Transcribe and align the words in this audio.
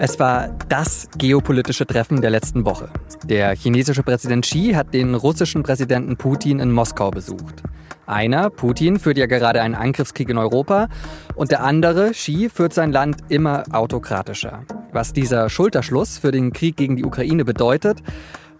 Es 0.00 0.20
war 0.20 0.50
das 0.68 1.08
geopolitische 1.18 1.84
Treffen 1.84 2.20
der 2.20 2.30
letzten 2.30 2.64
Woche. 2.64 2.88
Der 3.24 3.56
chinesische 3.56 4.04
Präsident 4.04 4.44
Xi 4.44 4.72
hat 4.72 4.94
den 4.94 5.16
russischen 5.16 5.64
Präsidenten 5.64 6.16
Putin 6.16 6.60
in 6.60 6.70
Moskau 6.70 7.10
besucht. 7.10 7.64
Einer, 8.06 8.48
Putin, 8.48 9.00
führt 9.00 9.18
ja 9.18 9.26
gerade 9.26 9.60
einen 9.60 9.74
Angriffskrieg 9.74 10.28
in 10.28 10.38
Europa 10.38 10.88
und 11.34 11.50
der 11.50 11.64
andere, 11.64 12.12
Xi, 12.12 12.48
führt 12.48 12.74
sein 12.74 12.92
Land 12.92 13.16
immer 13.28 13.64
autokratischer. 13.72 14.62
Was 14.92 15.12
dieser 15.12 15.50
Schulterschluss 15.50 16.16
für 16.16 16.30
den 16.30 16.52
Krieg 16.52 16.76
gegen 16.76 16.96
die 16.96 17.04
Ukraine 17.04 17.44
bedeutet 17.44 18.00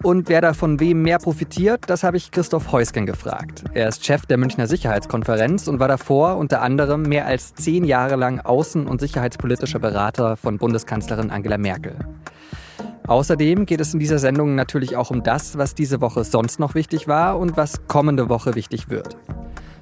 und 0.03 0.29
wer 0.29 0.41
da 0.41 0.55
von 0.55 0.81
wem 0.81 1.03
mehr 1.03 1.19
profitiert, 1.19 1.85
das 1.89 2.03
habe 2.03 2.17
ich 2.17 2.31
Christoph 2.31 2.73
Heusgen 2.73 3.07
gefragt. 3.07 3.65
Er 3.75 3.89
ist 3.89 4.05
Chef 4.05 4.27
der 4.27 4.39
Münchner 4.39 4.67
Sicherheitskonferenz 4.67 5.67
und 5.69 5.81
war 5.81 5.89
davor 5.89 6.37
unter 6.37 6.63
anderem 6.63 7.03
mehr 7.03 7.27
als 7.27 7.55
zehn 7.55 7.85
Jahre 7.85 8.17
lang 8.17 8.41
außen- 8.41 8.87
und 8.87 9.01
sicherheitspolitischer 9.01 9.79
Berater 9.79 10.37
von 10.37 10.59
Bundeskanzlerin 10.59 11.31
Angela 11.31 11.59
Merkel. 11.59 11.97
Außerdem 13.07 13.67
geht 13.67 13.81
es 13.81 13.95
in 13.95 14.01
dieser 14.01 14.19
Sendung 14.19 14.55
natürlich 14.55 14.95
auch 14.95 15.11
um 15.11 15.23
das, 15.23 15.57
was 15.57 15.75
diese 15.75 16.01
Woche 16.01 16.25
sonst 16.25 16.61
noch 16.61 16.75
wichtig 16.75 17.09
war 17.09 17.39
und 17.39 17.57
was 17.57 17.87
kommende 17.89 18.29
Woche 18.29 18.55
wichtig 18.55 18.91
wird. 18.91 19.17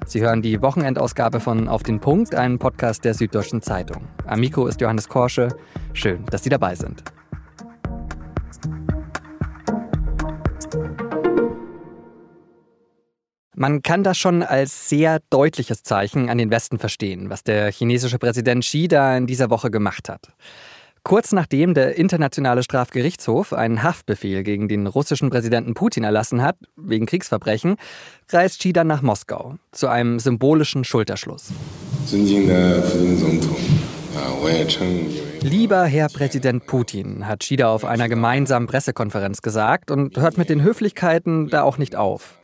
Sie 0.05 0.21
hören 0.21 0.41
die 0.41 0.61
Wochenendausgabe 0.61 1.41
von 1.41 1.67
Auf 1.67 1.83
den 1.83 1.99
Punkt, 1.99 2.33
einem 2.33 2.57
Podcast 2.57 3.03
der 3.03 3.13
Süddeutschen 3.13 3.61
Zeitung. 3.61 4.03
Am 4.25 4.39
Mikro 4.39 4.67
ist 4.67 4.79
Johannes 4.79 5.09
Korsche. 5.09 5.49
Schön, 5.91 6.23
dass 6.27 6.43
Sie 6.43 6.49
dabei 6.49 6.75
sind. 6.75 7.03
Man 13.59 13.81
kann 13.81 14.03
das 14.03 14.19
schon 14.19 14.43
als 14.43 14.87
sehr 14.87 15.19
deutliches 15.31 15.81
Zeichen 15.81 16.29
an 16.29 16.37
den 16.37 16.51
Westen 16.51 16.77
verstehen, 16.77 17.31
was 17.31 17.43
der 17.43 17.71
chinesische 17.71 18.19
Präsident 18.19 18.63
Xi 18.63 18.87
da 18.87 19.17
in 19.17 19.25
dieser 19.25 19.49
Woche 19.49 19.71
gemacht 19.71 20.09
hat. 20.09 20.27
Kurz 21.01 21.31
nachdem 21.31 21.73
der 21.73 21.95
Internationale 21.97 22.61
Strafgerichtshof 22.61 23.53
einen 23.53 23.81
Haftbefehl 23.81 24.43
gegen 24.43 24.67
den 24.67 24.85
russischen 24.85 25.31
Präsidenten 25.31 25.73
Putin 25.73 26.03
erlassen 26.03 26.43
hat, 26.43 26.57
wegen 26.75 27.07
Kriegsverbrechen, 27.07 27.77
reist 28.29 28.59
Xi 28.59 28.73
dann 28.73 28.85
nach 28.85 29.01
Moskau 29.01 29.55
zu 29.71 29.87
einem 29.87 30.19
symbolischen 30.19 30.83
Schulterschluss. 30.83 31.51
Lieber 35.41 35.85
Herr 35.85 36.09
Präsident 36.09 36.67
Putin, 36.67 37.25
hat 37.27 37.39
Xi 37.39 37.63
auf 37.63 37.85
einer 37.85 38.07
gemeinsamen 38.07 38.67
Pressekonferenz 38.67 39.41
gesagt 39.41 39.89
und 39.89 40.15
hört 40.17 40.37
mit 40.37 40.49
den 40.49 40.61
Höflichkeiten 40.61 41.49
da 41.49 41.63
auch 41.63 41.79
nicht 41.79 41.95
auf. 41.95 42.37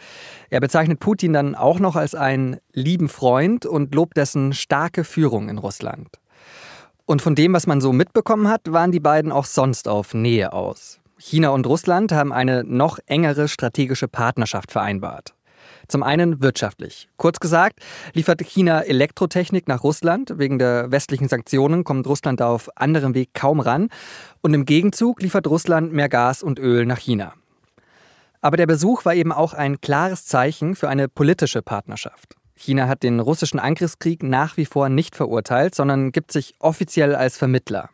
Er 0.53 0.59
bezeichnet 0.59 0.99
Putin 0.99 1.33
dann 1.33 1.55
auch 1.55 1.79
noch 1.79 1.95
als 1.95 2.13
einen 2.13 2.57
lieben 2.73 3.09
Freund 3.09 3.65
und 3.65 3.95
lobt 3.95 4.17
dessen 4.17 4.53
starke 4.53 5.03
Führung 5.03 5.49
in 5.49 5.57
Russland. 5.57 6.19
Und 7.07 7.23
von 7.23 7.33
dem, 7.33 7.53
was 7.53 7.65
man 7.65 7.81
so 7.81 7.91
mitbekommen 7.91 8.47
hat, 8.47 8.71
waren 8.71 8.91
die 8.91 8.99
beiden 8.99 9.31
auch 9.31 9.45
sonst 9.45 9.87
auf 9.87 10.13
Nähe 10.13 10.53
aus. 10.53 10.99
China 11.17 11.49
und 11.49 11.65
Russland 11.65 12.11
haben 12.11 12.31
eine 12.31 12.63
noch 12.63 12.99
engere 13.07 13.47
strategische 13.47 14.07
Partnerschaft 14.07 14.71
vereinbart. 14.71 15.33
Zum 15.87 16.03
einen 16.03 16.43
wirtschaftlich. 16.43 17.09
Kurz 17.17 17.39
gesagt, 17.39 17.79
liefert 18.13 18.39
China 18.43 18.81
Elektrotechnik 18.81 19.67
nach 19.67 19.83
Russland. 19.83 20.37
Wegen 20.37 20.59
der 20.59 20.91
westlichen 20.91 21.29
Sanktionen 21.29 21.83
kommt 21.83 22.05
Russland 22.05 22.41
da 22.41 22.49
auf 22.49 22.69
anderem 22.77 23.15
Weg 23.15 23.33
kaum 23.33 23.59
ran. 23.59 23.89
Und 24.41 24.53
im 24.53 24.65
Gegenzug 24.65 25.19
liefert 25.19 25.47
Russland 25.47 25.93
mehr 25.93 26.09
Gas 26.09 26.43
und 26.43 26.59
Öl 26.59 26.85
nach 26.85 26.99
China. 26.99 27.33
Aber 28.43 28.57
der 28.57 28.67
Besuch 28.67 29.05
war 29.05 29.15
eben 29.15 29.31
auch 29.31 29.53
ein 29.53 29.79
klares 29.79 30.25
Zeichen 30.25 30.75
für 30.75 30.89
eine 30.89 31.07
politische 31.07 31.61
Partnerschaft. 31.61 32.35
China 32.55 32.89
hat 32.89 33.01
den 33.01 33.21
russischen 33.21 33.57
Angriffskrieg 33.57 34.21
nach 34.21 34.57
wie 34.57 34.65
vor 34.65 34.89
nicht 34.89 35.15
verurteilt, 35.15 35.73
sondern 35.73 36.11
gibt 36.11 36.33
sich 36.33 36.53
offiziell 36.59 37.15
als 37.15 37.37
Vermittler. 37.37 37.89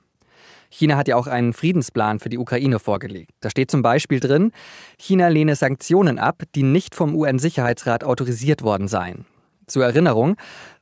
China 0.71 0.97
hat 0.97 1.07
ja 1.07 1.17
auch 1.17 1.27
einen 1.27 1.53
Friedensplan 1.53 2.19
für 2.19 2.29
die 2.29 2.39
Ukraine 2.39 2.79
vorgelegt. 2.79 3.29
Da 3.41 3.51
steht 3.51 3.69
zum 3.69 3.83
Beispiel 3.83 4.19
drin, 4.19 4.51
China 4.97 5.27
lehne 5.27 5.55
Sanktionen 5.55 6.17
ab, 6.17 6.41
die 6.55 6.63
nicht 6.63 6.95
vom 6.95 7.15
UN-Sicherheitsrat 7.15 8.03
autorisiert 8.03 8.63
worden 8.63 8.87
seien. 8.87 9.25
Zur 9.67 9.85
Erinnerung, 9.85 10.35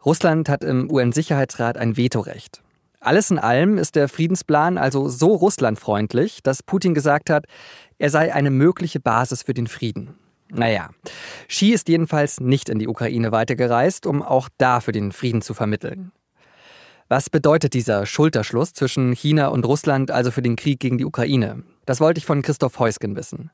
Russland 0.05 0.47
hat 0.47 0.63
im 0.63 0.89
UN-Sicherheitsrat 0.89 1.77
ein 1.77 1.97
Vetorecht. 1.97 2.61
Alles 2.99 3.29
in 3.29 3.37
allem 3.37 3.77
ist 3.77 3.95
der 3.95 4.09
Friedensplan 4.09 4.77
also 4.77 5.07
so 5.07 5.27
russlandfreundlich, 5.35 6.41
dass 6.41 6.63
Putin 6.63 6.93
gesagt 6.93 7.29
hat, 7.29 7.45
er 7.99 8.09
sei 8.09 8.33
eine 8.33 8.51
mögliche 8.51 8.99
Basis 8.99 9.43
für 9.43 9.53
den 9.53 9.67
Frieden. 9.67 10.15
Naja, 10.49 10.91
Xi 11.47 11.71
ist 11.71 11.89
jedenfalls 11.89 12.39
nicht 12.39 12.69
in 12.69 12.79
die 12.79 12.87
Ukraine 12.87 13.31
weitergereist, 13.31 14.05
um 14.05 14.21
auch 14.21 14.49
da 14.57 14.79
für 14.79 14.93
den 14.93 15.11
Frieden 15.11 15.41
zu 15.41 15.53
vermitteln. 15.53 16.11
Was 17.09 17.29
bedeutet 17.29 17.73
dieser 17.73 18.05
Schulterschluss 18.05 18.73
zwischen 18.73 19.13
China 19.13 19.47
und 19.47 19.65
Russland 19.65 20.11
also 20.11 20.29
für 20.29 20.41
den 20.41 20.55
Krieg 20.57 20.79
gegen 20.79 20.97
die 20.97 21.05
Ukraine? 21.05 21.63
Das 21.85 22.01
wollte 22.01 22.17
ich 22.17 22.25
von 22.25 22.41
Christoph 22.41 22.79
Heusgen 22.79 23.15
wissen. 23.15 23.49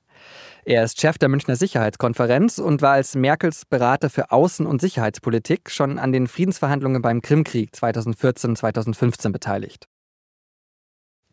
Er 0.66 0.84
ist 0.84 1.00
Chef 1.00 1.18
der 1.18 1.30
Münchner 1.30 1.56
Sicherheitskonferenz 1.56 2.58
und 2.58 2.82
war 2.82 2.94
als 2.94 3.16
Merkels 3.16 3.66
Berater 3.66 4.10
für 4.10 4.32
Außen- 4.32 4.66
und 4.66 4.82
Sicherheitspolitik 4.82 5.70
schon 5.70 6.00
an 6.00 6.12
den 6.12 6.28
Friedensverhandlungen 6.28 7.02
beim 7.02 7.22
Krimkrieg 7.22 7.72
2014-2015 7.76 9.32
beteiligt. 9.32 9.88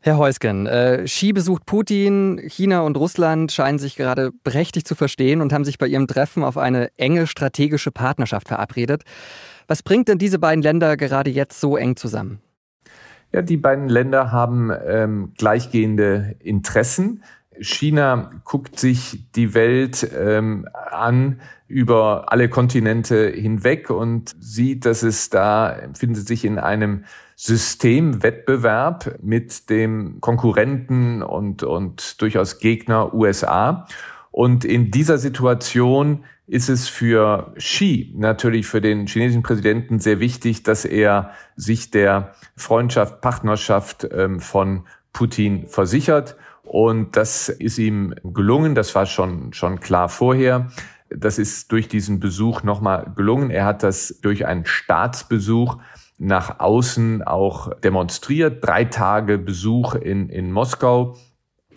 Herr 0.03 0.17
Heusgen, 0.17 0.65
äh, 0.65 1.03
Xi 1.05 1.35
besucht 1.35 1.67
Putin, 1.67 2.41
China 2.49 2.81
und 2.81 2.97
Russland 2.97 3.53
scheinen 3.53 3.79
sich 3.79 3.97
gerade 3.97 4.31
prächtig 4.45 4.87
zu 4.87 4.95
verstehen 4.95 5.43
und 5.43 5.53
haben 5.53 5.67
sich 5.67 5.77
bei 5.77 5.87
ihrem 5.87 6.07
Treffen 6.07 6.43
auf 6.43 6.57
eine 6.57 6.89
enge 6.97 7.27
strategische 7.27 7.91
Partnerschaft 7.91 8.49
verabredet. 8.49 9.03
Was 9.69 9.83
bringt 9.83 10.09
denn 10.09 10.17
diese 10.17 10.39
beiden 10.39 10.63
Länder 10.63 10.97
gerade 10.97 11.31
jetzt 11.31 11.61
so 11.61 11.77
eng 11.77 11.97
zusammen? 11.97 12.41
Ja, 13.31 13.43
die 13.43 13.59
beiden 13.59 13.91
Länder 13.91 14.33
haben 14.33 14.73
ähm, 14.87 15.35
gleichgehende 15.37 16.35
Interessen. 16.41 17.23
China 17.61 18.31
guckt 18.45 18.81
sich 18.81 19.31
die 19.35 19.53
Welt 19.53 20.11
ähm, 20.19 20.67
an 20.91 21.43
über 21.69 22.33
alle 22.33 22.49
Kontinente 22.49 23.29
hinweg 23.29 23.91
und 23.91 24.35
sieht, 24.41 24.87
dass 24.87 25.03
es 25.03 25.29
da, 25.29 25.77
findet 25.93 26.27
sich 26.27 26.47
in 26.47 26.59
einem 26.59 27.05
Systemwettbewerb 27.43 29.19
mit 29.23 29.71
dem 29.71 30.21
Konkurrenten 30.21 31.23
und, 31.23 31.63
und 31.63 32.21
durchaus 32.21 32.59
Gegner 32.59 33.15
USA. 33.15 33.87
Und 34.31 34.67
in 34.67 34.91
dieser 34.91 35.17
Situation 35.17 36.27
ist 36.47 36.69
es 36.69 36.91
für 36.91 37.55
Xi, 37.57 38.13
natürlich 38.15 38.67
für 38.67 38.83
den 38.83 39.07
chinesischen 39.07 39.43
Präsidenten, 39.43 40.01
sehr 40.01 40.21
wichtig, 40.21 40.65
dass 40.65 40.85
er 40.85 41.31
sich 41.57 41.91
der 41.91 42.35
Freundschaft, 42.57 43.23
Partnerschaft 43.23 44.07
ähm, 44.13 44.41
von 44.41 44.85
Putin 45.15 45.67
versichert. 45.67 46.37
Und 46.63 47.17
das 47.17 47.49
ist 47.49 47.79
ihm 47.79 48.15
gelungen. 48.23 48.75
Das 48.75 48.95
war 48.95 49.07
schon, 49.07 49.55
schon 49.55 49.81
klar 49.81 50.11
vorher. 50.11 50.71
Das 51.09 51.39
ist 51.39 51.73
durch 51.73 51.89
diesen 51.89 52.21
Besuch 52.21 52.65
nochmal 52.65 53.11
gelungen. 53.17 53.49
Er 53.49 53.65
hat 53.65 53.83
das 53.83 54.19
durch 54.21 54.45
einen 54.45 54.67
Staatsbesuch 54.67 55.79
nach 56.21 56.61
außen 56.61 57.23
auch 57.23 57.75
demonstriert. 57.81 58.65
Drei 58.65 58.85
Tage 58.85 59.39
Besuch 59.39 59.95
in, 59.95 60.29
in 60.29 60.53
Moskau. 60.53 61.17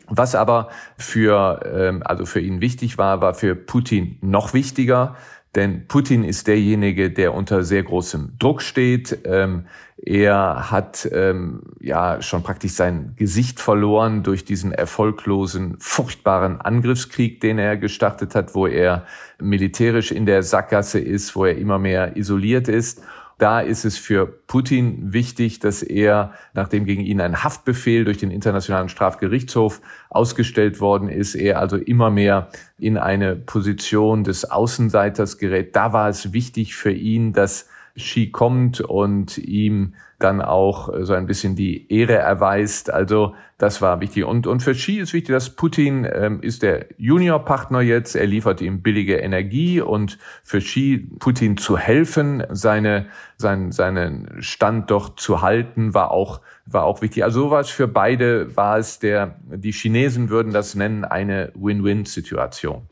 Was 0.08 0.36
aber 0.36 0.68
für, 0.98 1.62
ähm, 1.74 2.04
also 2.04 2.26
für 2.26 2.42
ihn 2.42 2.60
wichtig 2.60 2.98
war, 2.98 3.22
war 3.22 3.34
für 3.34 3.56
Putin 3.56 4.18
noch 4.22 4.54
wichtiger. 4.54 5.16
Denn 5.56 5.88
Putin 5.88 6.26
ist 6.26 6.48
derjenige, 6.48 7.10
der 7.10 7.34
unter 7.34 7.64
sehr 7.64 7.84
großem 7.84 8.34
Druck 8.38 8.62
steht. 8.62 9.20
Ähm, 9.24 9.68
er 9.98 10.72
hat 10.72 11.08
ähm, 11.14 11.62
ja 11.80 12.22
schon 12.22 12.44
praktisch 12.44 12.74
sein 12.74 13.14
Gesicht 13.16 13.62
verloren 13.62 14.24
durch 14.24 14.44
diesen 14.44 14.74
erfolglosen, 14.74 15.78
furchtbaren 15.80 16.60
Angriffskrieg, 16.60 17.40
den 17.40 17.60
er 17.60 17.78
gestartet 17.78 18.36
hat, 18.36 18.56
wo 18.56 18.68
er 18.68 19.06
militärisch 19.40 20.12
in 20.12 20.26
der 20.26 20.44
Sackgasse 20.44 21.00
ist, 21.00 21.34
wo 21.36 21.46
er 21.46 21.58
immer 21.58 21.80
mehr 21.80 22.18
isoliert 22.18 22.68
ist. 22.68 23.02
Da 23.38 23.60
ist 23.60 23.84
es 23.84 23.98
für 23.98 24.26
Putin 24.26 25.12
wichtig, 25.14 25.60
dass 25.60 25.82
er, 25.82 26.34
nachdem 26.54 26.86
gegen 26.86 27.02
ihn 27.02 27.20
ein 27.20 27.44
Haftbefehl 27.44 28.06
durch 28.06 28.18
den 28.18 28.32
Internationalen 28.32 28.90
Strafgerichtshof 28.90 29.82
ausgestellt 30.10 30.80
worden 30.80 31.10
ist, 31.10 31.36
er 31.36 31.60
also 31.60 31.78
immer 31.78 32.10
mehr 32.10 32.50
in 32.78 32.98
eine 32.98 33.36
Position 33.36 34.24
des 34.24 34.50
Außenseiters 34.50 35.38
gerät. 35.40 35.76
Da 35.76 35.94
war 35.94 36.10
es 36.10 36.34
wichtig 36.34 36.76
für 36.76 36.92
ihn, 36.92 37.34
dass 37.34 37.68
Xi 37.98 38.32
kommt 38.32 38.82
und 38.82 39.38
ihm 39.38 39.94
dann 40.24 40.42
auch 40.42 40.90
so 41.02 41.14
ein 41.14 41.26
bisschen 41.26 41.56
die 41.56 41.92
Ehre 41.92 42.14
erweist. 42.14 42.92
Also 42.92 43.36
das 43.58 43.82
war 43.82 44.00
wichtig. 44.00 44.26
Und, 44.26 44.48
und 44.48 44.62
für 44.62 44.74
Xi 44.74 45.00
ist 45.00 45.14
wichtig, 45.14 45.34
dass 45.34 45.56
Putin 45.56 46.08
ähm, 46.12 46.42
ist 46.42 46.64
der 46.64 46.88
Juniorpartner 46.98 47.82
jetzt. 47.82 48.16
Er 48.16 48.26
liefert 48.26 48.62
ihm 48.62 48.82
billige 48.82 49.18
Energie 49.18 49.82
und 49.82 50.18
für 50.44 50.60
Xi 50.60 51.10
Putin 51.20 51.58
zu 51.58 51.78
helfen, 51.78 52.44
seine, 52.50 53.08
sein, 53.38 53.72
seinen 53.72 54.42
Stand 54.42 54.92
doch 54.92 55.16
zu 55.16 55.42
halten, 55.42 55.94
war 55.94 56.12
auch, 56.12 56.42
war 56.66 56.84
auch 56.84 57.02
wichtig. 57.02 57.24
Also 57.24 57.42
sowas 57.42 57.70
für 57.70 57.88
beide 57.88 58.56
war 58.56 58.78
es 58.78 59.00
der, 59.00 59.40
die 59.46 59.72
Chinesen 59.72 60.30
würden 60.30 60.54
das 60.54 60.76
nennen, 60.76 61.06
eine 61.06 61.52
Win-Win-Situation. 61.56 62.88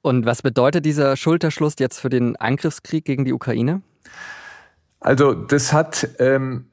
Und 0.00 0.26
was 0.26 0.42
bedeutet 0.42 0.84
dieser 0.84 1.16
Schulterschluss 1.16 1.74
jetzt 1.78 1.98
für 1.98 2.08
den 2.08 2.36
Angriffskrieg 2.36 3.04
gegen 3.04 3.24
die 3.24 3.32
Ukraine? 3.32 3.82
Also 5.00 5.34
das 5.34 5.72
hat 5.72 6.08
ähm, 6.18 6.66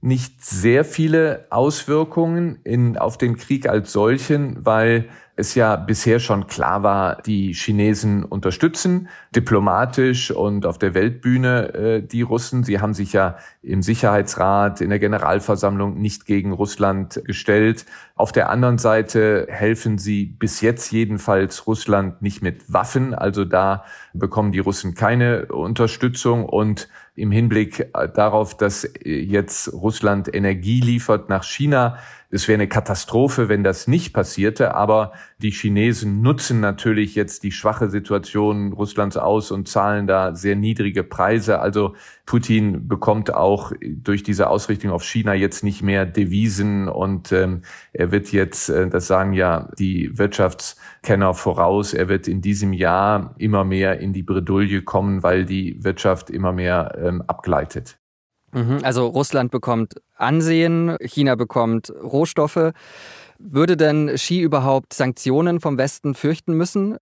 nicht 0.00 0.44
sehr 0.44 0.84
viele 0.84 1.46
Auswirkungen 1.50 2.60
in, 2.64 2.96
auf 2.96 3.18
den 3.18 3.36
Krieg 3.36 3.68
als 3.68 3.92
solchen, 3.92 4.64
weil 4.64 5.08
es 5.38 5.54
ja 5.54 5.76
bisher 5.76 6.18
schon 6.18 6.48
klar 6.48 6.82
war, 6.82 7.22
die 7.22 7.52
Chinesen 7.52 8.24
unterstützen 8.24 9.08
diplomatisch 9.36 10.32
und 10.32 10.66
auf 10.66 10.78
der 10.78 10.94
Weltbühne 10.94 11.74
äh, 11.74 12.02
die 12.02 12.22
Russen. 12.22 12.64
Sie 12.64 12.80
haben 12.80 12.92
sich 12.92 13.12
ja 13.12 13.36
im 13.62 13.82
Sicherheitsrat, 13.82 14.80
in 14.80 14.90
der 14.90 14.98
Generalversammlung 14.98 16.00
nicht 16.00 16.26
gegen 16.26 16.52
Russland 16.52 17.22
gestellt. 17.24 17.86
Auf 18.16 18.32
der 18.32 18.50
anderen 18.50 18.78
Seite 18.78 19.46
helfen 19.48 19.98
sie 19.98 20.24
bis 20.26 20.60
jetzt 20.60 20.90
jedenfalls 20.90 21.68
Russland 21.68 22.20
nicht 22.20 22.42
mit 22.42 22.72
Waffen. 22.72 23.14
Also 23.14 23.44
da 23.44 23.84
bekommen 24.14 24.50
die 24.50 24.58
Russen 24.58 24.94
keine 24.94 25.46
Unterstützung 25.46 26.46
und 26.46 26.88
im 27.18 27.30
Hinblick 27.30 27.90
darauf, 28.14 28.56
dass 28.56 28.88
jetzt 29.04 29.72
Russland 29.72 30.32
Energie 30.32 30.80
liefert 30.80 31.28
nach 31.28 31.44
China, 31.44 31.98
es 32.30 32.46
wäre 32.46 32.56
eine 32.56 32.68
Katastrophe, 32.68 33.48
wenn 33.48 33.64
das 33.64 33.88
nicht 33.88 34.12
passierte, 34.12 34.74
aber 34.74 35.12
die 35.38 35.50
Chinesen 35.50 36.20
nutzen 36.20 36.60
natürlich 36.60 37.14
jetzt 37.14 37.42
die 37.42 37.52
schwache 37.52 37.88
Situation 37.88 38.74
Russlands 38.74 39.16
aus 39.16 39.50
und 39.50 39.66
zahlen 39.66 40.06
da 40.06 40.34
sehr 40.34 40.54
niedrige 40.54 41.04
Preise. 41.04 41.60
Also 41.60 41.94
Putin 42.28 42.86
bekommt 42.88 43.32
auch 43.32 43.72
durch 43.82 44.22
diese 44.22 44.50
Ausrichtung 44.50 44.90
auf 44.90 45.02
China 45.02 45.32
jetzt 45.32 45.64
nicht 45.64 45.82
mehr 45.82 46.04
Devisen 46.04 46.86
und 46.86 47.32
ähm, 47.32 47.62
er 47.94 48.12
wird 48.12 48.32
jetzt, 48.32 48.68
äh, 48.68 48.86
das 48.86 49.06
sagen 49.06 49.32
ja 49.32 49.70
die 49.78 50.18
Wirtschaftskenner 50.18 51.32
voraus, 51.32 51.94
er 51.94 52.10
wird 52.10 52.28
in 52.28 52.42
diesem 52.42 52.74
Jahr 52.74 53.34
immer 53.38 53.64
mehr 53.64 54.00
in 54.00 54.12
die 54.12 54.22
Bredouille 54.22 54.82
kommen, 54.82 55.22
weil 55.22 55.46
die 55.46 55.82
Wirtschaft 55.82 56.28
immer 56.28 56.52
mehr 56.52 56.98
ähm, 57.02 57.22
abgleitet. 57.22 57.96
Mhm, 58.52 58.80
also 58.82 59.06
Russland 59.06 59.50
bekommt 59.50 59.94
Ansehen, 60.14 60.98
China 61.00 61.34
bekommt 61.34 61.90
Rohstoffe. 61.90 62.72
Würde 63.38 63.78
denn 63.78 64.08
Xi 64.16 64.42
überhaupt 64.42 64.92
Sanktionen 64.92 65.60
vom 65.60 65.78
Westen 65.78 66.14
fürchten 66.14 66.52
müssen? 66.52 66.98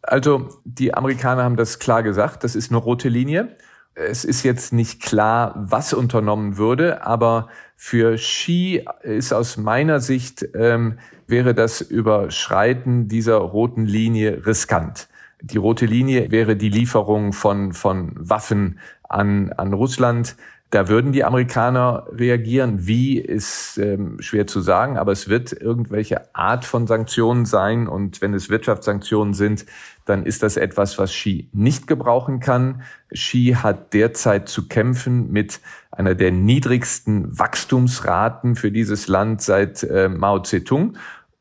Also 0.00 0.48
die 0.64 0.94
Amerikaner 0.94 1.42
haben 1.42 1.56
das 1.56 1.78
klar 1.80 2.02
gesagt, 2.02 2.44
das 2.44 2.56
ist 2.56 2.70
eine 2.70 2.78
rote 2.78 3.10
Linie. 3.10 3.58
Es 3.98 4.26
ist 4.26 4.42
jetzt 4.42 4.74
nicht 4.74 5.00
klar, 5.00 5.54
was 5.56 5.94
unternommen 5.94 6.58
würde, 6.58 7.06
aber 7.06 7.48
für 7.76 8.16
Xi 8.16 8.84
ist 9.02 9.32
aus 9.32 9.56
meiner 9.56 10.00
Sicht, 10.00 10.46
ähm, 10.54 10.98
wäre 11.26 11.54
das 11.54 11.80
Überschreiten 11.80 13.08
dieser 13.08 13.36
roten 13.36 13.86
Linie 13.86 14.44
riskant. 14.44 15.08
Die 15.40 15.56
rote 15.56 15.86
Linie 15.86 16.30
wäre 16.30 16.56
die 16.56 16.68
Lieferung 16.68 17.32
von, 17.32 17.72
von 17.72 18.12
Waffen 18.16 18.80
an, 19.02 19.52
an 19.52 19.72
Russland. 19.72 20.36
Da 20.70 20.88
würden 20.88 21.12
die 21.12 21.22
Amerikaner 21.22 22.06
reagieren. 22.10 22.88
Wie 22.88 23.18
ist 23.18 23.78
ähm, 23.78 24.20
schwer 24.20 24.48
zu 24.48 24.60
sagen, 24.60 24.98
aber 24.98 25.12
es 25.12 25.28
wird 25.28 25.52
irgendwelche 25.52 26.34
Art 26.34 26.64
von 26.64 26.88
Sanktionen 26.88 27.46
sein. 27.46 27.86
Und 27.86 28.20
wenn 28.20 28.34
es 28.34 28.50
Wirtschaftssanktionen 28.50 29.32
sind, 29.32 29.64
dann 30.06 30.26
ist 30.26 30.42
das 30.42 30.56
etwas, 30.56 30.98
was 30.98 31.12
Xi 31.12 31.48
nicht 31.52 31.86
gebrauchen 31.86 32.40
kann. 32.40 32.82
Xi 33.14 33.56
hat 33.56 33.94
derzeit 33.94 34.48
zu 34.48 34.66
kämpfen 34.66 35.30
mit 35.30 35.60
einer 35.92 36.16
der 36.16 36.32
niedrigsten 36.32 37.38
Wachstumsraten 37.38 38.56
für 38.56 38.72
dieses 38.72 39.06
Land 39.06 39.42
seit 39.42 39.84
äh, 39.84 40.08
Mao 40.08 40.40
Zedong. 40.40 40.98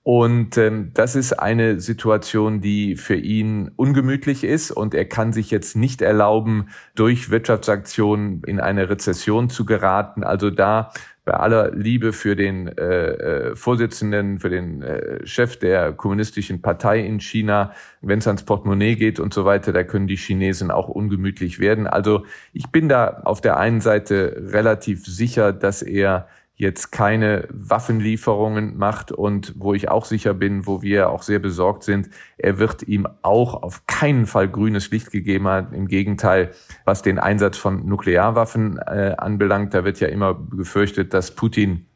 Und 0.07 0.55
ähm, 0.59 0.91
das 0.93 1.15
ist 1.15 1.33
eine 1.33 1.79
Situation, 1.79 2.61
die 2.61 2.95
für 2.95 3.15
ihn 3.15 3.71
ungemütlich 3.75 4.43
ist 4.43 4.69
und 4.69 4.93
er 4.93 5.05
kann 5.05 5.33
sich 5.33 5.49
jetzt 5.49 5.75
nicht 5.75 6.03
erlauben, 6.03 6.67
durch 6.93 7.31
Wirtschaftsaktionen 7.31 8.43
in 8.45 8.59
eine 8.59 8.87
Rezession 8.87 9.49
zu 9.49 9.65
geraten. 9.65 10.23
Also 10.23 10.51
da 10.51 10.91
bei 11.23 11.33
aller 11.33 11.71
Liebe 11.71 12.13
für 12.13 12.35
den 12.35 12.67
äh, 12.67 13.07
äh, 13.07 13.55
Vorsitzenden, 13.55 14.37
für 14.37 14.51
den 14.51 14.83
äh, 14.83 15.25
Chef 15.25 15.57
der 15.57 15.91
kommunistischen 15.91 16.61
Partei 16.61 16.99
in 16.99 17.19
China, 17.19 17.71
wenn 18.01 18.19
es 18.19 18.27
ans 18.27 18.43
Portemonnaie 18.43 18.97
geht 18.97 19.19
und 19.19 19.33
so 19.33 19.43
weiter, 19.43 19.73
da 19.73 19.83
können 19.83 20.05
die 20.05 20.17
Chinesen 20.17 20.69
auch 20.69 20.87
ungemütlich 20.87 21.57
werden. 21.59 21.87
Also 21.87 22.27
ich 22.53 22.67
bin 22.67 22.89
da 22.89 23.23
auf 23.25 23.41
der 23.41 23.57
einen 23.57 23.81
Seite 23.81 24.49
relativ 24.51 25.03
sicher, 25.03 25.51
dass 25.51 25.81
er 25.81 26.27
jetzt 26.55 26.91
keine 26.91 27.47
Waffenlieferungen 27.51 28.77
macht 28.77 29.11
und 29.11 29.53
wo 29.57 29.73
ich 29.73 29.89
auch 29.89 30.05
sicher 30.05 30.33
bin, 30.33 30.65
wo 30.65 30.81
wir 30.81 31.09
auch 31.09 31.21
sehr 31.21 31.39
besorgt 31.39 31.83
sind, 31.83 32.09
er 32.37 32.59
wird 32.59 32.83
ihm 32.83 33.07
auch 33.21 33.61
auf 33.61 33.85
keinen 33.87 34.25
Fall 34.25 34.47
grünes 34.47 34.89
Licht 34.89 35.11
gegeben 35.11 35.47
haben. 35.47 35.73
Im 35.73 35.87
Gegenteil, 35.87 36.51
was 36.85 37.01
den 37.01 37.19
Einsatz 37.19 37.57
von 37.57 37.85
Nuklearwaffen 37.85 38.77
äh, 38.77 39.15
anbelangt, 39.17 39.73
da 39.73 39.83
wird 39.83 39.99
ja 39.99 40.07
immer 40.07 40.33
befürchtet, 40.33 41.13
dass 41.13 41.35
Putin 41.35 41.87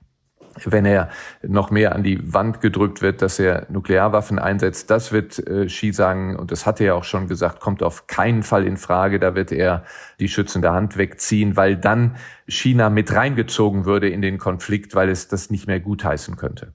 wenn 0.65 0.85
er 0.85 1.09
noch 1.41 1.71
mehr 1.71 1.95
an 1.95 2.03
die 2.03 2.33
Wand 2.33 2.61
gedrückt 2.61 3.01
wird, 3.01 3.21
dass 3.21 3.39
er 3.39 3.65
Nuklearwaffen 3.69 4.39
einsetzt. 4.39 4.89
Das 4.89 5.11
wird 5.11 5.39
äh, 5.39 5.65
Xi 5.67 5.93
sagen, 5.93 6.35
und 6.35 6.51
das 6.51 6.65
hat 6.65 6.79
er 6.79 6.87
ja 6.87 6.93
auch 6.93 7.03
schon 7.03 7.27
gesagt, 7.27 7.59
kommt 7.59 7.83
auf 7.83 8.07
keinen 8.07 8.43
Fall 8.43 8.65
in 8.65 8.77
Frage. 8.77 9.19
Da 9.19 9.35
wird 9.35 9.51
er 9.51 9.83
die 10.19 10.27
schützende 10.27 10.71
Hand 10.71 10.97
wegziehen, 10.97 11.55
weil 11.55 11.77
dann 11.77 12.15
China 12.47 12.89
mit 12.89 13.13
reingezogen 13.13 13.85
würde 13.85 14.09
in 14.09 14.21
den 14.21 14.37
Konflikt, 14.37 14.95
weil 14.95 15.09
es 15.09 15.27
das 15.27 15.49
nicht 15.49 15.67
mehr 15.67 15.79
gutheißen 15.79 16.35
könnte. 16.35 16.73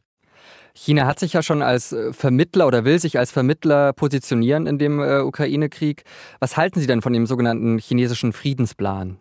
China 0.77 1.07
hat 1.07 1.21
sich 1.21 1.33
ja 1.33 1.43
schon 1.43 1.63
als 1.63 1.93
äh, 1.93 2.13
Vermittler 2.13 2.67
oder 2.67 2.85
will 2.85 2.99
sich 2.99 3.19
als 3.19 3.31
Vermittler 3.31 3.93
positionieren 3.93 4.67
in 4.67 4.79
dem 4.79 5.01
äh, 5.01 5.21
Ukraine-Krieg. 5.21 6.03
Was 6.41 6.57
halten 6.57 6.81
Sie 6.81 6.87
denn 6.89 7.01
von 7.01 7.13
dem 7.13 7.27
sogenannten 7.27 7.79
chinesischen 7.79 8.33
Friedensplan? 8.33 9.19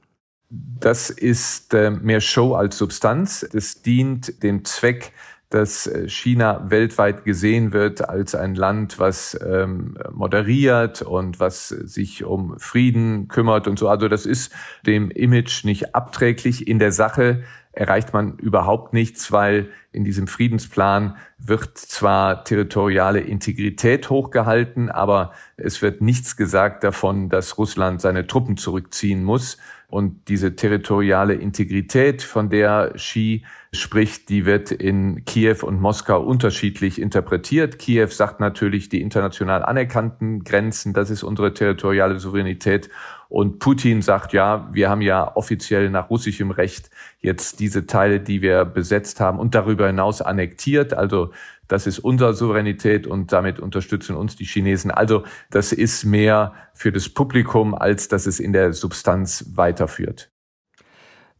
Das 0.80 1.10
ist 1.10 1.74
äh, 1.74 1.90
mehr 1.90 2.22
Show 2.22 2.54
als 2.54 2.78
Substanz. 2.78 3.48
Das 3.52 3.82
dient 3.82 4.44
dem 4.44 4.64
Zweck, 4.66 5.12
dass 5.50 5.88
äh, 5.88 6.08
China 6.08 6.70
weltweit 6.70 7.24
gesehen 7.26 7.74
wird 7.74 8.08
als 8.08 8.36
ein 8.36 8.54
Land, 8.54 9.00
was 9.00 9.40
ähm, 9.44 9.98
moderiert 10.12 11.02
und 11.02 11.40
was 11.40 11.70
sich 11.70 12.24
um 12.24 12.60
Frieden 12.60 13.30
kümmert 13.30 13.68
und 13.68 13.80
so. 13.80 13.90
Also 13.90 14.08
das 14.08 14.28
ist 14.28 14.54
dem 14.86 15.10
Image 15.10 15.64
nicht 15.64 15.96
abträglich. 15.96 16.68
In 16.68 16.78
der 16.78 16.92
Sache 16.92 17.44
erreicht 17.72 18.14
man 18.14 18.38
überhaupt 18.38 18.94
nichts, 18.94 19.32
weil 19.32 19.70
in 19.92 20.04
diesem 20.04 20.28
Friedensplan 20.28 21.18
wird 21.40 21.78
zwar 21.80 22.44
territoriale 22.44 23.22
Integrität 23.22 24.12
hochgehalten, 24.12 24.92
aber 24.92 25.32
es 25.58 25.82
wird 25.82 26.00
nichts 26.02 26.38
gesagt 26.38 26.84
davon, 26.84 27.30
dass 27.30 27.58
Russland 27.58 28.02
seine 28.02 28.28
Truppen 28.28 28.58
zurückziehen 28.58 29.24
muss. 29.24 29.58
Und 29.94 30.28
diese 30.28 30.56
territoriale 30.56 31.36
Integrität, 31.36 32.24
von 32.24 32.50
der 32.50 32.94
Xi 32.96 33.44
spricht, 33.72 34.28
die 34.30 34.44
wird 34.44 34.72
in 34.72 35.24
Kiew 35.24 35.58
und 35.62 35.80
Moskau 35.80 36.20
unterschiedlich 36.20 37.00
interpretiert. 37.00 37.78
Kiew 37.78 38.08
sagt 38.08 38.40
natürlich 38.40 38.90
die 38.90 39.02
international 39.02 39.64
anerkannten 39.64 40.44
Grenzen, 40.44 40.94
das 40.94 41.12
ist 41.12 41.22
unsere 41.22 41.54
territoriale 41.54 42.18
Souveränität. 42.20 42.90
Und 43.34 43.58
Putin 43.58 44.04
sagt, 44.04 44.32
ja, 44.32 44.70
wir 44.74 44.92
haben 44.92 45.02
ja 45.02 45.36
offiziell 45.36 45.90
nach 45.90 46.12
russischem 46.12 46.52
Recht 46.52 46.92
jetzt 47.20 47.60
diese 47.60 47.88
Teile, 47.88 48.20
die 48.20 48.44
wir 48.44 48.64
besetzt 48.64 49.20
haben 49.20 49.40
und 49.40 49.56
darüber 49.56 49.88
hinaus 49.88 50.22
annektiert. 50.22 50.94
Also 50.94 51.32
das 51.68 51.88
ist 51.88 51.98
unsere 51.98 52.36
Souveränität 52.36 53.08
und 53.08 53.34
damit 53.34 53.60
unterstützen 53.60 54.16
uns 54.16 54.36
die 54.36 54.46
Chinesen. 54.46 54.92
Also 54.92 55.24
das 55.50 55.72
ist 55.72 56.04
mehr 56.04 56.54
für 56.76 56.92
das 56.92 57.10
Publikum, 57.10 57.74
als 57.74 58.08
dass 58.08 58.28
es 58.28 58.40
in 58.40 58.54
der 58.54 58.72
Substanz 58.72 59.44
weiterführt. 59.56 60.30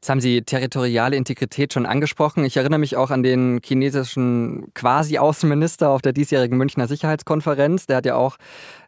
Jetzt 0.04 0.10
haben 0.10 0.20
Sie 0.20 0.42
territoriale 0.42 1.16
Integrität 1.16 1.72
schon 1.72 1.86
angesprochen. 1.86 2.44
Ich 2.44 2.58
erinnere 2.58 2.78
mich 2.78 2.98
auch 2.98 3.10
an 3.10 3.24
den 3.24 3.62
chinesischen 3.64 4.66
Quasi-Außenminister 4.74 5.90
auf 5.90 6.02
der 6.02 6.12
diesjährigen 6.12 6.58
Münchner 6.58 6.90
Sicherheitskonferenz. 6.90 7.86
Der 7.86 7.96
hat 7.96 8.06
ja 8.06 8.16
auch 8.16 8.36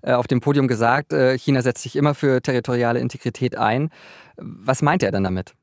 äh, 0.01 0.11
auf 0.11 0.27
dem 0.27 0.41
Podium 0.41 0.67
gesagt, 0.67 1.13
äh, 1.13 1.37
China 1.37 1.61
setzt 1.61 1.83
sich 1.83 1.95
immer 1.95 2.15
für 2.15 2.41
territoriale 2.41 2.99
Integrität 2.99 3.57
ein. 3.57 3.91
Was 4.35 4.81
meint 4.81 5.03
er 5.03 5.13
denn 5.13 5.23
damit? 5.23 5.53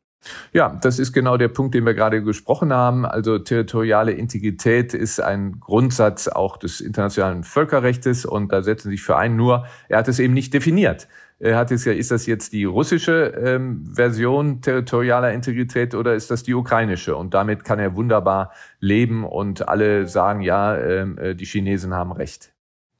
Ja, 0.54 0.78
das 0.80 0.98
ist 0.98 1.12
genau 1.12 1.36
der 1.36 1.48
Punkt, 1.48 1.74
den 1.74 1.84
wir 1.84 1.92
gerade 1.92 2.22
gesprochen 2.22 2.72
haben. 2.72 3.04
Also 3.04 3.38
territoriale 3.38 4.12
Integrität 4.12 4.94
ist 4.94 5.20
ein 5.20 5.60
Grundsatz 5.60 6.28
auch 6.28 6.56
des 6.56 6.80
internationalen 6.80 7.44
Völkerrechts 7.44 8.24
und 8.24 8.52
da 8.52 8.62
setzen 8.62 8.88
sich 8.88 9.02
für 9.02 9.16
ein. 9.16 9.36
Nur 9.36 9.66
er 9.90 9.98
hat 9.98 10.08
es 10.08 10.18
eben 10.18 10.32
nicht 10.32 10.54
definiert. 10.54 11.08
Er 11.42 11.56
hat 11.56 11.72
es 11.72 11.84
ja, 11.84 11.92
ist 11.92 12.12
das 12.12 12.26
jetzt 12.26 12.52
die 12.52 12.62
russische 12.62 13.34
ähm, 13.44 13.84
Version 13.92 14.60
territorialer 14.60 15.32
Integrität 15.32 15.92
oder 15.92 16.14
ist 16.14 16.30
das 16.30 16.44
die 16.44 16.54
ukrainische? 16.54 17.16
Und 17.16 17.34
damit 17.34 17.64
kann 17.64 17.80
er 17.80 17.96
wunderbar 17.96 18.52
leben 18.78 19.24
und 19.24 19.68
alle 19.68 20.06
sagen, 20.06 20.42
ja, 20.42 20.78
ähm, 20.78 21.18
äh, 21.18 21.34
die 21.34 21.44
Chinesen 21.44 21.94
haben 21.94 22.12
recht. 22.12 22.52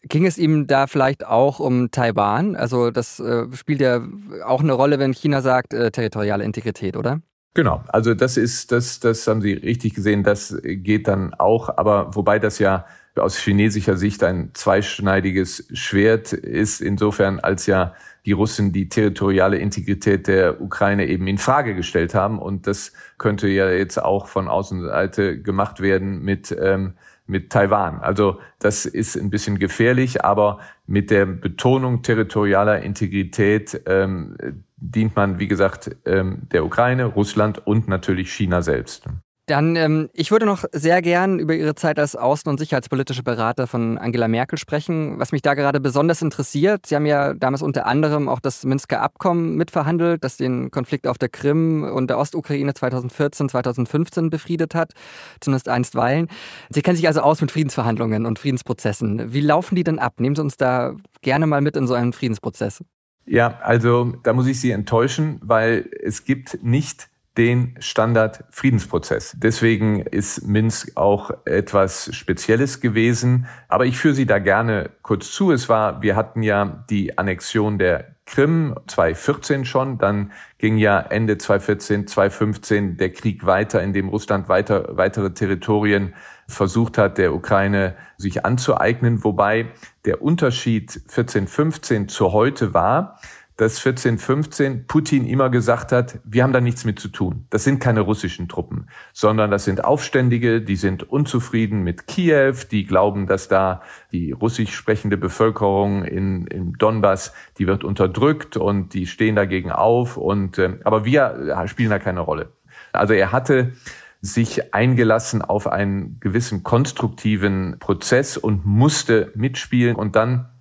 Ging 0.03 0.27
es 0.27 0.39
ihm 0.39 0.67
da 0.67 0.89
vielleicht 0.89 1.25
auch 1.25 1.61
um 1.61 1.93
Taiwan? 1.93 2.57
Also 2.57 2.91
das 2.91 3.21
äh, 3.21 3.45
spielt 3.53 3.81
ja 3.81 4.05
auch 4.45 4.61
eine 4.61 4.73
Rolle, 4.73 4.99
wenn 4.99 5.13
China 5.13 5.41
sagt, 5.41 5.73
äh, 5.73 5.93
territoriale 5.93 6.43
Integrität, 6.43 6.97
oder? 6.97 7.21
Genau, 7.55 7.85
also 7.89 8.15
das 8.15 8.37
ist, 8.37 8.73
das, 8.73 8.99
das 8.99 9.25
haben 9.29 9.41
Sie 9.41 9.53
richtig 9.53 9.95
gesehen, 9.95 10.25
das 10.25 10.59
geht 10.65 11.07
dann 11.07 11.33
auch, 11.35 11.69
aber 11.77 12.13
wobei 12.17 12.41
das 12.41 12.59
ja 12.59 12.87
aus 13.17 13.37
chinesischer 13.37 13.97
Sicht 13.97 14.25
ein 14.25 14.51
zweischneidiges 14.55 15.69
Schwert 15.73 16.33
ist, 16.33 16.81
insofern 16.81 17.41
als 17.41 17.67
ja 17.67 17.95
die 18.25 18.33
Russen 18.33 18.73
die 18.73 18.89
territoriale 18.89 19.59
Integrität 19.59 20.29
der 20.29 20.61
Ukraine 20.61 21.07
eben 21.07 21.27
in 21.27 21.39
Frage 21.39 21.75
gestellt 21.75 22.15
haben. 22.15 22.39
Und 22.39 22.67
das 22.67 22.93
könnte 23.19 23.49
ja 23.49 23.69
jetzt 23.71 24.03
auch 24.03 24.29
von 24.29 24.49
Außenseite 24.49 25.41
gemacht 25.41 25.81
werden 25.81 26.23
mit, 26.23 26.57
ähm, 26.59 26.95
mit 27.27 27.51
Taiwan. 27.51 28.01
Also 28.01 28.41
das 28.59 28.87
ist 28.87 29.17
ein 29.17 29.31
bisschen 29.31 29.59
gefährlich, 29.59 30.25
aber 30.25 30.61
mit 30.87 31.11
der 31.11 31.27
Betonung 31.27 32.03
territorialer 32.03 32.83
Integrität 32.83 33.83
ähm, 33.87 34.37
dient 34.77 35.17
man, 35.17 35.39
wie 35.39 35.49
gesagt, 35.49 35.97
ähm, 36.07 36.43
der 36.53 36.65
Ukraine, 36.65 37.07
Russland 37.07 37.67
und 37.67 37.89
natürlich 37.89 38.33
China 38.33 38.63
selbst. 38.63 39.05
Dann, 39.47 39.75
ähm, 39.75 40.09
ich 40.13 40.31
würde 40.31 40.47
noch 40.47 40.65
sehr 40.71 41.03
gern 41.03 41.41
über 41.41 41.55
Ihre 41.55 41.75
Zeit 41.75 41.99
als 41.99 42.17
außen- 42.17 42.49
und 42.49 42.59
sicherheitspolitische 42.59 43.25
Berater 43.25 43.67
von 43.67 43.99
Angela 43.99 44.29
Merkel 44.29 44.57
sprechen. 44.57 45.19
Was 45.19 45.33
mich 45.33 45.43
da 45.43 45.55
gerade 45.55 45.81
besonders 45.81 46.23
interessiert, 46.23 46.87
Sie 46.87 46.95
haben 46.95 47.07
ja 47.07 47.35
damals 47.35 47.61
unter 47.61 47.87
anderem 47.87 48.29
auch 48.29 48.39
das 48.39 48.65
Minsker 48.65 49.03
Abkommen 49.03 49.57
mitverhandelt, 49.57 50.23
das 50.23 50.37
den 50.37 50.71
Konflikt 50.71 51.09
auf 51.09 51.19
der 51.19 51.29
Krim 51.29 51.83
und 51.83 52.09
der 52.09 52.19
Ostukraine 52.19 52.73
2014, 52.73 53.49
2015 53.49 54.31
befriedet 54.31 54.77
hat, 54.77 54.93
zumindest 55.41 55.69
einstweilen. 55.69 56.29
Sie 56.71 56.83
kennen 56.83 56.97
sich 56.97 57.09
also 57.09 57.23
aus 57.23 57.41
mit 57.41 57.51
Friedensverhandlungen 57.51 58.27
und 58.27 58.39
Friedensprozessen. 58.39 59.33
Wie 59.33 59.41
laufen 59.41 59.75
die 59.75 59.83
denn 59.83 59.99
ab? 59.99 60.21
Nehmen 60.21 60.37
Sie 60.37 60.43
uns 60.43 60.57
da 60.57 60.95
gerne 61.21 61.49
mal 61.49 61.61
mit 61.61 61.77
in 61.77 61.89
so 61.89 61.95
einen 61.95 62.13
Friedensprozess. 62.13 62.85
Ja, 63.25 63.59
also 63.63 64.15
da 64.23 64.33
muss 64.33 64.47
ich 64.47 64.61
Sie 64.61 64.71
enttäuschen, 64.71 65.41
weil 65.43 65.89
es 66.01 66.25
gibt 66.25 66.63
nicht 66.63 67.09
den 67.39 67.77
Standard-Friedensprozess. 67.79 69.35
Deswegen 69.39 70.01
ist 70.01 70.47
Minsk 70.47 70.97
auch 70.97 71.31
etwas 71.45 72.15
Spezielles 72.15 72.81
gewesen. 72.81 73.47
Aber 73.69 73.87
ich 73.87 73.97
führe 73.97 74.15
Sie 74.15 74.27
da 74.27 74.39
gerne 74.39 74.91
kurz 75.03 75.31
zu. 75.31 75.51
Es 75.51 75.69
war, 75.69 76.03
wir 76.03 76.15
hatten 76.15 76.43
ja 76.43 76.85
die 76.91 77.17
Annexion 77.17 77.79
der 77.79 78.13
Krim 78.25 78.77
2014 78.87 79.65
schon, 79.65 79.99
dann 79.99 80.33
ging 80.59 80.77
ja 80.77 81.01
Ende 81.01 81.39
2014, 81.39 82.07
2015 82.07 82.97
der 82.97 83.13
Krieg 83.13 83.45
weiter, 83.45 83.83
in 83.83 83.93
dem 83.93 84.09
Russland 84.09 84.49
weiter, 84.49 84.97
weitere 84.97 85.35
Territorien 85.35 86.15
versucht 86.47 86.99
hat, 86.99 87.19
der 87.19 87.35
Ukraine 87.35 87.97
sich 88.17 88.45
anzueignen, 88.45 89.25
wobei 89.25 89.67
der 90.05 90.23
Unterschied 90.23 91.03
14, 91.09 91.47
15 91.49 92.09
zu 92.09 92.33
heute 92.33 92.73
war, 92.73 93.19
dass 93.63 93.79
1415 93.79 94.89
Putin 94.89 95.25
immer 95.25 95.49
gesagt 95.49 95.93
hat, 95.93 96.19
wir 96.25 96.43
haben 96.43 96.53
da 96.53 96.61
nichts 96.61 96.85
mit 96.85 96.99
zu 96.99 97.07
tun. 97.07 97.47
Das 97.51 97.63
sind 97.63 97.79
keine 97.79 98.01
russischen 98.01 98.49
Truppen, 98.49 98.89
sondern 99.13 99.53
das 99.53 99.65
sind 99.65 99.85
Aufständige, 99.85 100.61
die 100.61 100.75
sind 100.75 101.05
unzufrieden 101.09 101.85
mit 101.85 102.09
Kiew, 102.09 102.57
die 102.69 102.85
glauben, 102.85 103.29
dass 103.29 103.47
da 103.47 103.83
die 104.11 104.33
russisch 104.33 104.75
sprechende 104.75 105.17
Bevölkerung 105.17 106.05
in, 106.05 106.49
in 106.49 106.73
Donbass, 106.73 107.35
die 107.59 107.69
wird 107.69 107.85
unterdrückt 107.85 108.57
und 108.57 108.95
die 108.95 109.07
stehen 109.07 109.37
dagegen 109.37 109.71
auf 109.71 110.17
und 110.17 110.59
äh, 110.59 110.79
aber 110.83 111.05
wir 111.05 111.63
spielen 111.67 111.91
da 111.91 112.01
keine 112.01 112.21
Rolle. 112.21 112.51
Also 112.93 113.15
er 113.15 113.31
hatte 113.31 113.75
sich 114.21 114.75
eingelassen 114.75 115.41
auf 115.41 115.69
einen 115.69 116.19
gewissen 116.19 116.65
konstruktiven 116.65 117.77
Prozess 117.79 118.37
und 118.37 118.67
musste 118.67 119.31
mitspielen 119.37 119.95
und 119.95 120.17
dann 120.17 120.52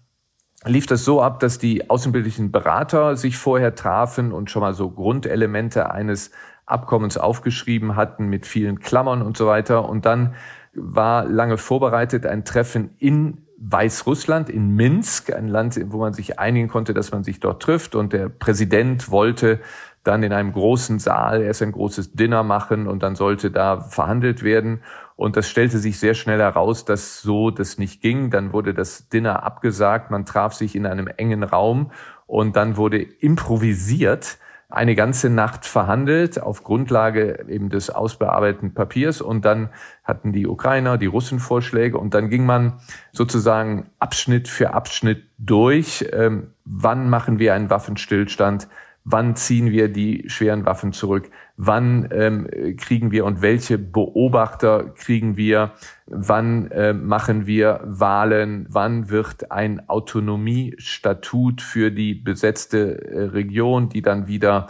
lief 0.65 0.85
das 0.85 1.03
so 1.03 1.21
ab, 1.21 1.39
dass 1.39 1.57
die 1.57 1.89
außenbildlichen 1.89 2.51
Berater 2.51 3.15
sich 3.15 3.37
vorher 3.37 3.75
trafen 3.75 4.31
und 4.31 4.51
schon 4.51 4.61
mal 4.61 4.73
so 4.73 4.91
Grundelemente 4.91 5.91
eines 5.91 6.31
Abkommens 6.65 7.17
aufgeschrieben 7.17 7.95
hatten 7.95 8.27
mit 8.27 8.45
vielen 8.45 8.79
Klammern 8.79 9.21
und 9.21 9.37
so 9.37 9.47
weiter. 9.47 9.89
Und 9.89 10.05
dann 10.05 10.35
war 10.73 11.25
lange 11.25 11.57
vorbereitet 11.57 12.25
ein 12.25 12.45
Treffen 12.45 12.91
in 12.97 13.45
Weißrussland, 13.57 14.49
in 14.49 14.75
Minsk, 14.75 15.31
ein 15.33 15.47
Land, 15.47 15.79
wo 15.87 15.99
man 15.99 16.13
sich 16.13 16.39
einigen 16.39 16.67
konnte, 16.67 16.93
dass 16.93 17.11
man 17.11 17.23
sich 17.23 17.39
dort 17.39 17.61
trifft. 17.61 17.95
Und 17.95 18.13
der 18.13 18.29
Präsident 18.29 19.11
wollte 19.11 19.59
dann 20.03 20.23
in 20.23 20.33
einem 20.33 20.51
großen 20.51 20.97
Saal 20.97 21.41
erst 21.41 21.61
ein 21.61 21.71
großes 21.71 22.13
Dinner 22.13 22.43
machen 22.43 22.87
und 22.87 23.03
dann 23.03 23.15
sollte 23.15 23.51
da 23.51 23.81
verhandelt 23.81 24.41
werden. 24.41 24.81
Und 25.15 25.37
das 25.37 25.47
stellte 25.47 25.77
sich 25.77 25.99
sehr 25.99 26.13
schnell 26.13 26.39
heraus, 26.39 26.85
dass 26.85 27.21
so 27.21 27.51
das 27.51 27.77
nicht 27.77 28.01
ging. 28.01 28.29
Dann 28.29 28.53
wurde 28.53 28.73
das 28.73 29.09
Dinner 29.09 29.43
abgesagt, 29.43 30.11
man 30.11 30.25
traf 30.25 30.53
sich 30.53 30.75
in 30.75 30.85
einem 30.85 31.07
engen 31.07 31.43
Raum 31.43 31.91
und 32.25 32.55
dann 32.55 32.77
wurde 32.77 33.01
improvisiert 33.01 34.37
eine 34.71 34.95
ganze 34.95 35.29
Nacht 35.29 35.65
verhandelt 35.65 36.41
auf 36.41 36.63
Grundlage 36.63 37.45
eben 37.49 37.69
des 37.69 37.89
ausbearbeiteten 37.89 38.73
Papiers 38.73 39.21
und 39.21 39.43
dann 39.43 39.69
hatten 40.03 40.31
die 40.31 40.47
Ukrainer 40.47 40.97
die 40.97 41.07
Russen 41.07 41.39
Vorschläge 41.39 41.97
und 41.97 42.13
dann 42.13 42.29
ging 42.29 42.45
man 42.45 42.79
sozusagen 43.11 43.89
Abschnitt 43.99 44.47
für 44.47 44.73
Abschnitt 44.73 45.25
durch. 45.37 46.05
Ähm, 46.13 46.53
wann 46.63 47.09
machen 47.09 47.37
wir 47.37 47.53
einen 47.53 47.69
Waffenstillstand? 47.69 48.69
Wann 49.03 49.35
ziehen 49.35 49.71
wir 49.71 49.89
die 49.89 50.25
schweren 50.27 50.65
Waffen 50.65 50.93
zurück, 50.93 51.29
wann 51.57 52.07
ähm, 52.11 52.47
kriegen 52.77 53.11
wir 53.11 53.25
und 53.25 53.41
welche 53.41 53.77
Beobachter 53.77 54.93
kriegen 54.95 55.37
wir, 55.37 55.71
wann 56.05 56.69
äh, 56.71 56.93
machen 56.93 57.47
wir 57.47 57.81
Wahlen, 57.83 58.67
wann 58.69 59.09
wird 59.09 59.51
ein 59.51 59.89
Autonomiestatut 59.89 61.61
für 61.61 61.91
die 61.91 62.13
besetzte 62.13 63.11
äh, 63.11 63.23
Region, 63.23 63.89
die 63.89 64.03
dann 64.03 64.27
wieder 64.27 64.67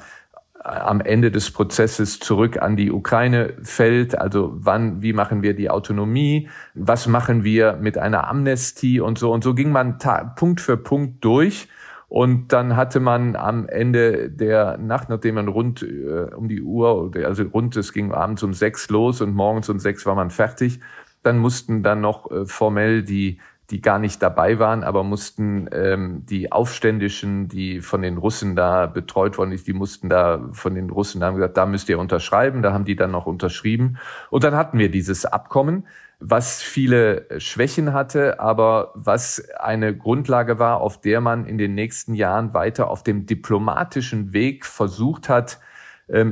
äh, 0.63 0.69
am 0.69 1.01
Ende 1.01 1.29
des 1.29 1.51
Prozesses 1.51 2.19
zurück 2.19 2.61
an 2.61 2.77
die 2.77 2.91
Ukraine 2.91 3.53
fällt. 3.63 4.17
Also 4.17 4.53
wann, 4.53 5.01
wie 5.01 5.13
machen 5.13 5.43
wir 5.43 5.55
die 5.55 5.69
Autonomie? 5.69 6.47
Was 6.73 7.07
machen 7.07 7.43
wir 7.43 7.73
mit 7.73 7.97
einer 7.97 8.27
Amnestie 8.29 9.01
und 9.01 9.17
so? 9.17 9.33
Und 9.33 9.43
so 9.43 9.53
ging 9.53 9.73
man 9.73 9.97
Punkt 10.37 10.61
für 10.61 10.77
Punkt 10.77 11.23
durch. 11.25 11.67
Und 12.11 12.51
dann 12.51 12.75
hatte 12.75 12.99
man 12.99 13.37
am 13.37 13.69
Ende 13.69 14.29
der 14.29 14.77
Nacht, 14.77 15.07
nachdem 15.07 15.35
man 15.35 15.47
rund 15.47 15.81
äh, 15.81 16.27
um 16.35 16.49
die 16.49 16.61
Uhr, 16.61 17.09
also 17.23 17.43
rund, 17.43 17.77
es 17.77 17.93
ging 17.93 18.11
abends 18.11 18.43
um 18.43 18.53
sechs 18.53 18.89
los 18.89 19.21
und 19.21 19.33
morgens 19.33 19.69
um 19.69 19.79
sechs 19.79 20.05
war 20.05 20.13
man 20.13 20.29
fertig, 20.29 20.81
dann 21.23 21.37
mussten 21.37 21.83
dann 21.83 22.01
noch 22.01 22.29
äh, 22.29 22.45
formell 22.45 23.03
die 23.03 23.39
die 23.71 23.81
gar 23.81 23.99
nicht 23.99 24.21
dabei 24.21 24.59
waren, 24.59 24.83
aber 24.83 25.03
mussten 25.03 25.69
ähm, 25.71 26.25
die 26.25 26.51
Aufständischen, 26.51 27.47
die 27.47 27.81
von 27.81 28.01
den 28.01 28.17
Russen 28.17 28.55
da 28.55 28.85
betreut 28.85 29.37
worden 29.37 29.51
ist, 29.51 29.67
die 29.67 29.73
mussten 29.73 30.09
da 30.09 30.49
von 30.51 30.75
den 30.75 30.89
Russen, 30.89 31.23
haben 31.23 31.35
gesagt, 31.35 31.57
da 31.57 31.65
müsst 31.65 31.89
ihr 31.89 31.99
unterschreiben, 31.99 32.61
da 32.61 32.73
haben 32.73 32.85
die 32.85 32.95
dann 32.95 33.11
noch 33.11 33.25
unterschrieben. 33.25 33.97
Und 34.29 34.43
dann 34.43 34.55
hatten 34.55 34.77
wir 34.77 34.91
dieses 34.91 35.25
Abkommen 35.25 35.85
was 36.21 36.61
viele 36.61 37.25
Schwächen 37.39 37.93
hatte, 37.93 38.39
aber 38.39 38.91
was 38.93 39.49
eine 39.59 39.97
Grundlage 39.97 40.59
war, 40.59 40.79
auf 40.79 41.01
der 41.01 41.19
man 41.19 41.45
in 41.45 41.57
den 41.57 41.73
nächsten 41.73 42.13
Jahren 42.13 42.53
weiter 42.53 42.91
auf 42.91 43.01
dem 43.01 43.25
diplomatischen 43.25 44.31
Weg 44.31 44.67
versucht 44.67 45.29
hat, 45.29 45.59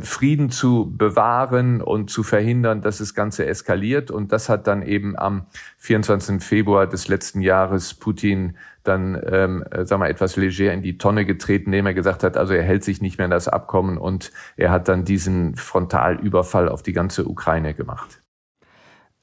Frieden 0.01 0.49
zu 0.49 0.93
bewahren 0.97 1.81
und 1.81 2.09
zu 2.09 2.23
verhindern, 2.23 2.81
dass 2.81 2.97
das 2.97 3.13
Ganze 3.13 3.45
eskaliert. 3.45 4.11
Und 4.11 4.31
das 4.31 4.49
hat 4.49 4.67
dann 4.67 4.81
eben 4.81 5.17
am 5.17 5.45
24. 5.77 6.43
Februar 6.43 6.87
des 6.87 7.07
letzten 7.07 7.41
Jahres 7.41 7.93
Putin 7.93 8.57
dann, 8.83 9.21
ähm, 9.25 9.63
äh, 9.71 9.85
sagen 9.85 10.01
wir, 10.01 10.09
etwas 10.09 10.35
leger 10.35 10.73
in 10.73 10.81
die 10.81 10.97
Tonne 10.97 11.25
getreten, 11.25 11.67
indem 11.67 11.85
er 11.85 11.93
gesagt 11.93 12.23
hat, 12.23 12.37
also 12.37 12.53
er 12.53 12.63
hält 12.63 12.83
sich 12.83 13.01
nicht 13.01 13.17
mehr 13.17 13.25
an 13.25 13.31
das 13.31 13.47
Abkommen 13.47 13.97
und 13.97 14.31
er 14.57 14.71
hat 14.71 14.87
dann 14.87 15.05
diesen 15.05 15.55
Frontalüberfall 15.55 16.69
auf 16.69 16.83
die 16.83 16.93
ganze 16.93 17.25
Ukraine 17.25 17.73
gemacht 17.73 18.21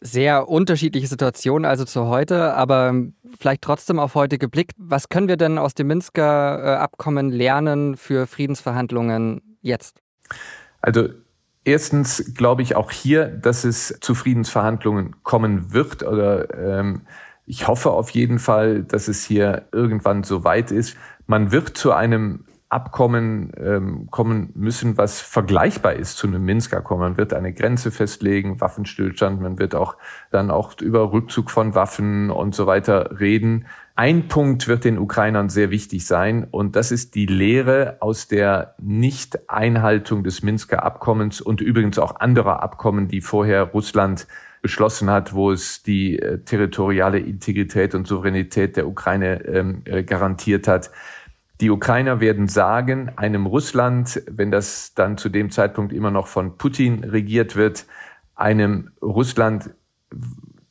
sehr 0.00 0.49
unterschiedliche 0.49 1.07
Situation 1.07 1.65
also 1.65 1.85
zu 1.85 2.07
heute, 2.07 2.55
aber 2.55 2.95
vielleicht 3.38 3.62
trotzdem 3.62 3.99
auf 3.99 4.15
heute 4.15 4.38
geblickt. 4.38 4.73
Was 4.76 5.09
können 5.09 5.29
wir 5.29 5.37
denn 5.37 5.59
aus 5.59 5.75
dem 5.75 5.88
Minsker 5.88 6.62
äh, 6.62 6.76
Abkommen 6.76 7.31
lernen 7.31 7.97
für 7.97 8.26
Friedensverhandlungen 8.26 9.59
jetzt? 9.62 10.00
Also 10.80 11.09
erstens 11.64 12.33
glaube 12.35 12.62
ich 12.62 12.76
auch 12.76 12.90
hier, 12.90 13.26
dass 13.26 13.64
es 13.64 13.99
zu 14.00 14.14
Friedensverhandlungen 14.14 15.16
kommen 15.23 15.73
wird 15.73 16.02
oder 16.02 16.54
ähm, 16.54 17.02
ich 17.47 17.68
hoffe 17.68 17.90
auf 17.90 18.11
jeden 18.11 18.38
Fall, 18.38 18.83
dass 18.83 19.09
es 19.09 19.25
hier 19.25 19.68
irgendwann 19.73 20.25
so 20.25 20.42
weit 20.42 20.73
ist. 20.73 20.97
Man 21.26 21.52
wird 21.52 21.76
zu 21.76 21.92
einem 21.92 22.45
Abkommen 22.68 23.52
ähm, 23.58 24.08
kommen 24.11 24.50
müssen, 24.54 24.99
was 24.99 25.20
vergleichbar 25.20 25.94
ist 25.94 26.16
zu 26.16 26.26
einem 26.26 26.44
Minsker 26.44 26.78
Abkommen. 26.78 27.00
Man 27.02 27.16
wird 27.16 27.32
eine 27.32 27.52
Grenze 27.52 27.92
festlegen, 27.92 28.61
Waffenstillstand, 28.61 29.40
man 29.40 29.58
wird 29.58 29.75
auch 29.76 29.96
dann 30.32 30.50
auch 30.50 30.80
über 30.80 31.12
Rückzug 31.12 31.50
von 31.50 31.76
Waffen 31.76 32.30
und 32.30 32.54
so 32.56 32.66
weiter 32.66 33.20
reden. 33.20 33.66
Ein 33.94 34.28
Punkt 34.28 34.66
wird 34.66 34.85
den 34.85 34.99
Ukrainern 34.99 35.49
sehr 35.49 35.70
wichtig 35.70 36.06
sein 36.06 36.44
und 36.50 36.76
das 36.76 36.90
ist 36.90 37.14
die 37.14 37.26
Lehre 37.26 37.99
aus 38.00 38.26
der 38.26 38.75
Nicht-Einhaltung 38.82 40.25
des 40.25 40.42
Minsker 40.42 40.82
Abkommens 40.82 41.40
und 41.40 41.61
übrigens 41.61 41.99
auch 41.99 42.16
anderer 42.16 42.62
Abkommen, 42.62 43.06
die 43.06 43.20
vorher 43.20 43.62
Russland 43.62 44.26
beschlossen 44.61 45.11
hat, 45.11 45.32
wo 45.32 45.52
es 45.52 45.85
die 45.85 46.18
äh, 46.18 46.38
territoriale 46.38 47.20
Integrität 47.20 47.94
und 47.94 48.08
Souveränität 48.08 48.76
der 48.76 48.88
Ukraine 48.88 49.44
ähm, 49.44 49.82
äh, 49.85 50.02
garantiert 50.02 50.66
hat. 50.66 50.90
Die 51.61 51.71
Ukrainer 51.71 52.21
werden 52.21 52.49
sagen, 52.49 53.11
einem 53.17 53.47
Russland, 53.47 54.23
wenn 54.31 54.51
das 54.51 54.95
dann 54.95 55.17
zu 55.17 55.29
dem 55.29 55.51
Zeitpunkt 55.51 55.93
immer 55.93 56.11
noch 56.11 56.27
von 56.27 56.59
Putin 56.59 57.03
regiert 57.05 57.57
wird, 57.57 57.87
einem 58.35 58.91
Russland 59.01 59.71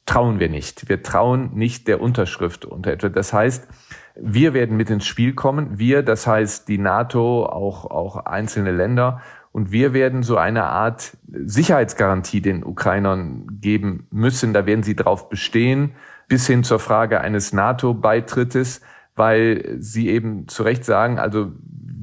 trauen 0.06 0.40
wir 0.40 0.50
nicht. 0.50 0.88
Wir 0.88 1.02
trauen 1.02 1.56
nicht 1.56 1.88
der 1.88 2.02
Unterschrift 2.02 2.66
unter 2.66 2.92
etwa. 2.92 3.10
Das 3.10 3.34
heißt, 3.34 3.68
wir 4.16 4.54
werden 4.54 4.78
mit 4.78 4.90
ins 4.90 5.06
Spiel 5.06 5.34
kommen. 5.34 5.80
Wir, 5.80 6.04
das 6.04 6.28
heißt 6.28 6.68
die 6.68 6.78
NATO, 6.78 7.46
auch, 7.46 7.86
auch 7.86 8.18
einzelne 8.26 8.72
Länder. 8.72 9.22
Und 9.52 9.72
wir 9.72 9.94
werden 9.94 10.22
so 10.22 10.38
eine 10.38 10.66
Art 10.66 11.18
Sicherheitsgarantie 11.28 12.42
den 12.42 12.64
Ukrainern 12.64 13.48
geben 13.62 14.08
müssen. 14.12 14.54
Da 14.54 14.66
werden 14.66 14.84
sie 14.84 14.96
drauf 14.96 15.30
bestehen, 15.30 15.94
bis 16.28 16.46
hin 16.46 16.64
zur 16.64 16.80
Frage 16.80 17.22
eines 17.22 17.54
NATO-Beitrittes, 17.54 18.82
weil 19.16 19.78
sie 19.80 20.10
eben 20.10 20.48
zu 20.48 20.64
Recht 20.64 20.86
sagen, 20.86 21.20
also 21.20 21.52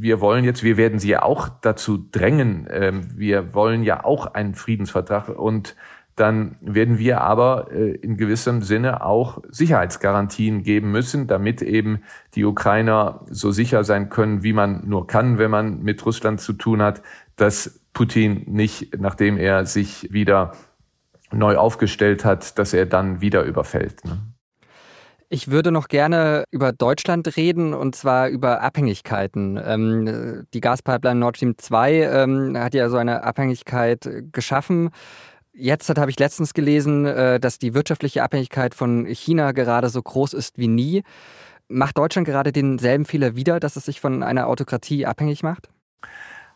wir 0.02 0.20
wollen 0.20 0.44
jetzt, 0.44 0.62
wir 0.64 0.76
werden 0.76 0.98
sie 0.98 1.10
ja 1.10 1.22
auch 1.22 1.48
dazu 1.48 2.08
drängen, 2.10 2.66
ähm, 2.70 3.08
wir 3.14 3.54
wollen 3.54 3.84
ja 3.84 4.04
auch 4.04 4.26
einen 4.26 4.54
Friedensvertrag 4.54 5.28
und 5.28 5.76
dann 6.16 6.56
werden 6.60 6.98
wir 6.98 7.22
aber 7.22 7.70
äh, 7.72 7.92
in 7.92 8.16
gewissem 8.16 8.62
Sinne 8.62 9.04
auch 9.04 9.42
Sicherheitsgarantien 9.48 10.62
geben 10.62 10.90
müssen, 10.90 11.26
damit 11.26 11.62
eben 11.62 12.02
die 12.34 12.44
Ukrainer 12.44 13.24
so 13.30 13.50
sicher 13.50 13.84
sein 13.84 14.10
können, 14.10 14.42
wie 14.42 14.52
man 14.52 14.88
nur 14.88 15.06
kann, 15.06 15.38
wenn 15.38 15.50
man 15.50 15.82
mit 15.82 16.04
Russland 16.04 16.40
zu 16.40 16.52
tun 16.52 16.82
hat, 16.82 17.02
dass 17.36 17.80
Putin 17.94 18.42
nicht, 18.46 18.98
nachdem 18.98 19.38
er 19.38 19.64
sich 19.64 20.12
wieder 20.12 20.52
neu 21.32 21.56
aufgestellt 21.56 22.24
hat, 22.24 22.58
dass 22.58 22.74
er 22.74 22.86
dann 22.86 23.20
wieder 23.20 23.44
überfällt. 23.44 24.04
Ne? 24.04 24.18
Ich 25.34 25.50
würde 25.50 25.72
noch 25.72 25.88
gerne 25.88 26.44
über 26.50 26.72
Deutschland 26.72 27.38
reden 27.38 27.72
und 27.72 27.96
zwar 27.96 28.28
über 28.28 28.60
Abhängigkeiten. 28.60 29.58
Ähm, 29.64 30.44
die 30.52 30.60
Gaspipeline 30.60 31.18
Nord 31.18 31.38
Stream 31.38 31.56
2 31.56 31.92
ähm, 32.02 32.58
hat 32.58 32.74
ja 32.74 32.90
so 32.90 32.98
eine 32.98 33.24
Abhängigkeit 33.24 34.10
geschaffen. 34.30 34.90
Jetzt 35.54 35.88
habe 35.88 36.10
ich 36.10 36.18
letztens 36.18 36.52
gelesen, 36.52 37.06
äh, 37.06 37.40
dass 37.40 37.58
die 37.58 37.72
wirtschaftliche 37.72 38.22
Abhängigkeit 38.22 38.74
von 38.74 39.06
China 39.06 39.52
gerade 39.52 39.88
so 39.88 40.02
groß 40.02 40.34
ist 40.34 40.58
wie 40.58 40.68
nie. 40.68 41.02
Macht 41.66 41.96
Deutschland 41.96 42.28
gerade 42.28 42.52
denselben 42.52 43.06
Fehler 43.06 43.34
wieder, 43.34 43.58
dass 43.58 43.76
es 43.76 43.86
sich 43.86 44.02
von 44.02 44.22
einer 44.22 44.48
Autokratie 44.48 45.06
abhängig 45.06 45.42
macht? 45.42 45.70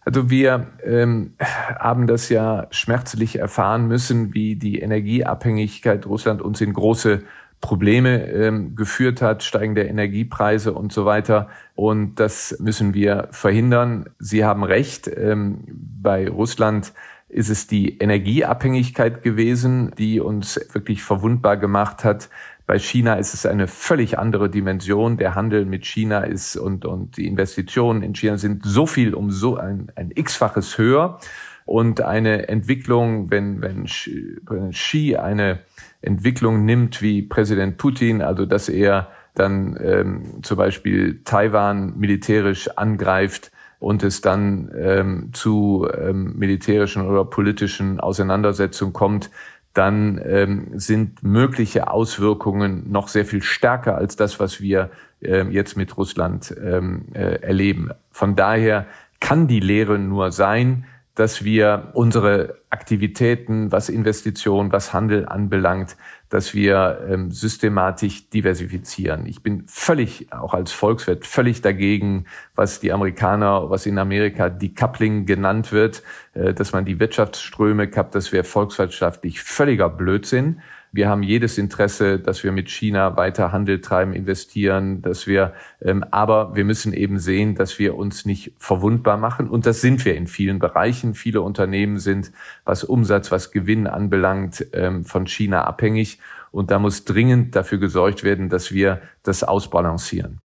Also 0.03 0.29
wir 0.29 0.67
ähm, 0.85 1.33
haben 1.41 2.07
das 2.07 2.29
ja 2.29 2.67
schmerzlich 2.71 3.39
erfahren 3.39 3.89
müssen, 3.89 4.35
wie 4.35 4.55
die 4.55 4.81
Energieabhängigkeit 4.81 6.05
Russland 6.05 6.43
uns 6.43 6.61
in 6.61 6.75
große 6.75 7.23
Probleme 7.61 8.31
ähm, 8.31 8.77
geführt 8.77 9.23
hat, 9.23 9.43
steigende 9.43 9.85
Energiepreise 9.85 10.73
und 10.73 10.93
so 10.93 11.05
weiter. 11.05 11.49
Und 11.75 12.21
das 12.21 12.57
müssen 12.61 12.95
wir 12.95 13.29
verhindern. 13.31 14.11
Sie 14.19 14.45
haben 14.45 14.63
recht, 14.63 15.09
ähm, 15.09 15.65
bei 15.69 16.29
Russland 16.29 16.93
ist 17.29 17.51
es 17.51 17.67
die 17.67 17.99
Energieabhängigkeit 17.99 19.23
gewesen, 19.23 19.93
die 19.99 20.21
uns 20.21 20.61
wirklich 20.73 21.03
verwundbar 21.03 21.57
gemacht 21.57 22.05
hat. 22.05 22.29
Bei 22.67 22.79
China 22.79 23.15
ist 23.15 23.35
es 23.35 23.47
eine 23.47 23.69
völlig 23.69 24.19
andere 24.19 24.51
Dimension. 24.51 25.17
Der 25.17 25.35
Handel 25.35 25.67
mit 25.67 25.87
China 25.87 26.21
ist 26.21 26.57
und, 26.57 26.85
und 26.85 27.17
die 27.17 27.27
Investitionen 27.27 28.03
in 28.03 28.15
China 28.15 28.39
sind 28.39 28.65
so 28.65 28.87
viel 28.87 29.15
um 29.15 29.31
so 29.31 29.57
ein, 29.57 29.93
ein 29.95 30.11
x-faches 30.15 30.79
höher. 30.79 31.19
Und 31.65 32.01
eine 32.01 32.49
Entwicklung, 32.49 33.31
wenn, 33.31 33.61
wenn 33.61 33.87
Xi 33.87 35.17
eine 35.17 35.59
Entwicklung 36.07 36.65
nimmt 36.65 37.03
wie 37.03 37.23
Präsident 37.23 37.77
Putin, 37.77 38.23
also 38.23 38.47
dass 38.47 38.69
er 38.69 39.09
dann 39.35 39.79
ähm, 39.83 40.43
zum 40.43 40.57
Beispiel 40.57 41.21
Taiwan 41.25 41.99
militärisch 41.99 42.69
angreift, 42.77 43.51
und 43.79 44.03
es 44.03 44.21
dann 44.21 44.71
ähm, 44.77 45.31
zu 45.33 45.87
ähm, 45.97 46.35
militärischen 46.37 47.07
oder 47.07 47.25
politischen 47.25 48.01
Auseinandersetzungen 48.01 48.93
kommt, 48.93 49.31
dann 49.75 50.19
ähm, 50.25 50.69
sind 50.75 51.23
mögliche 51.23 51.91
Auswirkungen 51.91 52.91
noch 52.91 53.09
sehr 53.09 53.27
viel 53.27 53.43
stärker 53.43 53.97
als 53.97 54.17
das, 54.17 54.41
was 54.41 54.61
wir 54.61 54.91
ähm, 55.21 55.51
jetzt 55.51 55.77
mit 55.77 55.97
Russland 55.99 56.55
ähm, 56.63 57.07
äh, 57.13 57.43
erleben. 57.43 57.91
Von 58.11 58.37
daher 58.37 58.87
kann 59.21 59.47
die 59.47 59.61
Lehre 59.61 59.99
nur 59.99 60.33
sein, 60.33 60.87
dass 61.17 61.45
wir 61.45 61.91
unsere 61.95 62.59
Aktivitäten, 62.69 63.73
was 63.73 63.89
Investitionen, 63.89 64.71
was 64.71 64.93
Handel 64.93 65.27
anbelangt, 65.27 65.97
dass 66.29 66.53
wir 66.53 67.07
ähm, 67.09 67.31
systematisch 67.31 68.29
diversifizieren. 68.29 69.25
Ich 69.27 69.43
bin 69.43 69.65
völlig, 69.67 70.31
auch 70.31 70.53
als 70.53 70.73
Volkswirt, 70.73 71.25
völlig 71.25 71.63
dagegen, 71.63 72.27
was 72.55 72.81
die 72.81 72.93
Amerikaner, 72.93 73.71
was 73.71 73.87
in 73.87 73.99
Amerika 73.99 74.51
Decoupling 74.51 75.25
genannt 75.25 75.73
wird, 75.73 76.03
äh, 76.35 76.53
dass 76.53 76.73
man 76.73 76.85
die 76.85 77.01
Wirtschaftsströme 77.01 77.89
kappt, 77.89 78.15
das 78.15 78.31
wäre 78.31 78.45
volkswirtschaftlich 78.45 79.41
völliger 79.41 79.89
Blödsinn. 79.89 80.61
Wir 80.93 81.09
haben 81.09 81.23
jedes 81.23 81.59
Interesse, 81.59 82.19
dass 82.19 82.43
wir 82.45 82.53
mit 82.53 82.71
China 82.71 83.17
weiter 83.17 83.53
Handel 83.53 83.81
treiben, 83.81 84.13
investieren, 84.13 85.03
dass 85.03 85.27
wir, 85.27 85.53
ähm, 85.83 86.05
aber 86.11 86.57
wir 86.57 86.65
müssen 86.65 86.93
eben 86.93 87.19
sehen, 87.19 87.55
dass 87.55 87.79
wir 87.79 87.97
uns 87.97 88.25
nicht 88.25 88.55
verwundbar 88.59 89.17
machen. 89.17 89.49
Und 89.49 89.67
das 89.67 89.81
sind 89.81 90.05
wir 90.05 90.17
in 90.17 90.27
vielen 90.27 90.59
Bereichen. 90.59 91.15
Viele 91.15 91.43
Unternehmen 91.43 91.99
sind, 91.99 92.33
was 92.65 92.85
Umsatz, 92.85 93.31
was 93.31 93.51
Gewinn 93.51 93.87
anbelangt, 93.87 94.67
ähm, 94.73 95.05
von 95.05 95.27
China 95.27 95.65
abhängig. 95.65 96.19
Und 96.51 96.71
da 96.71 96.79
muss 96.79 97.05
dringend 97.05 97.55
dafür 97.55 97.79
gesorgt 97.79 98.25
werden, 98.25 98.49
dass 98.49 98.73
wir 98.73 99.03
das 99.23 99.45
ausbalancieren. 99.45 100.41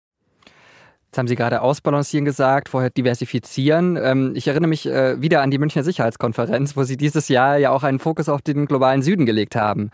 Jetzt 1.11 1.19
haben 1.19 1.27
Sie 1.27 1.35
gerade 1.35 1.61
ausbalancieren 1.61 2.25
gesagt, 2.25 2.69
vorher 2.69 2.89
diversifizieren. 2.89 3.99
Ähm, 4.01 4.31
ich 4.37 4.47
erinnere 4.47 4.69
mich 4.69 4.87
äh, 4.87 5.21
wieder 5.21 5.43
an 5.43 5.51
die 5.51 5.59
Münchner 5.59 5.83
Sicherheitskonferenz, 5.83 6.77
wo 6.77 6.85
Sie 6.85 6.97
dieses 6.97 7.27
Jahr 7.27 7.57
ja 7.57 7.73
auch 7.73 7.83
einen 7.83 7.99
Fokus 7.99 8.29
auf 8.29 8.43
den 8.43 8.67
globalen 8.67 9.03
Süden 9.03 9.27
gelegt 9.27 9.57
haben. 9.57 9.91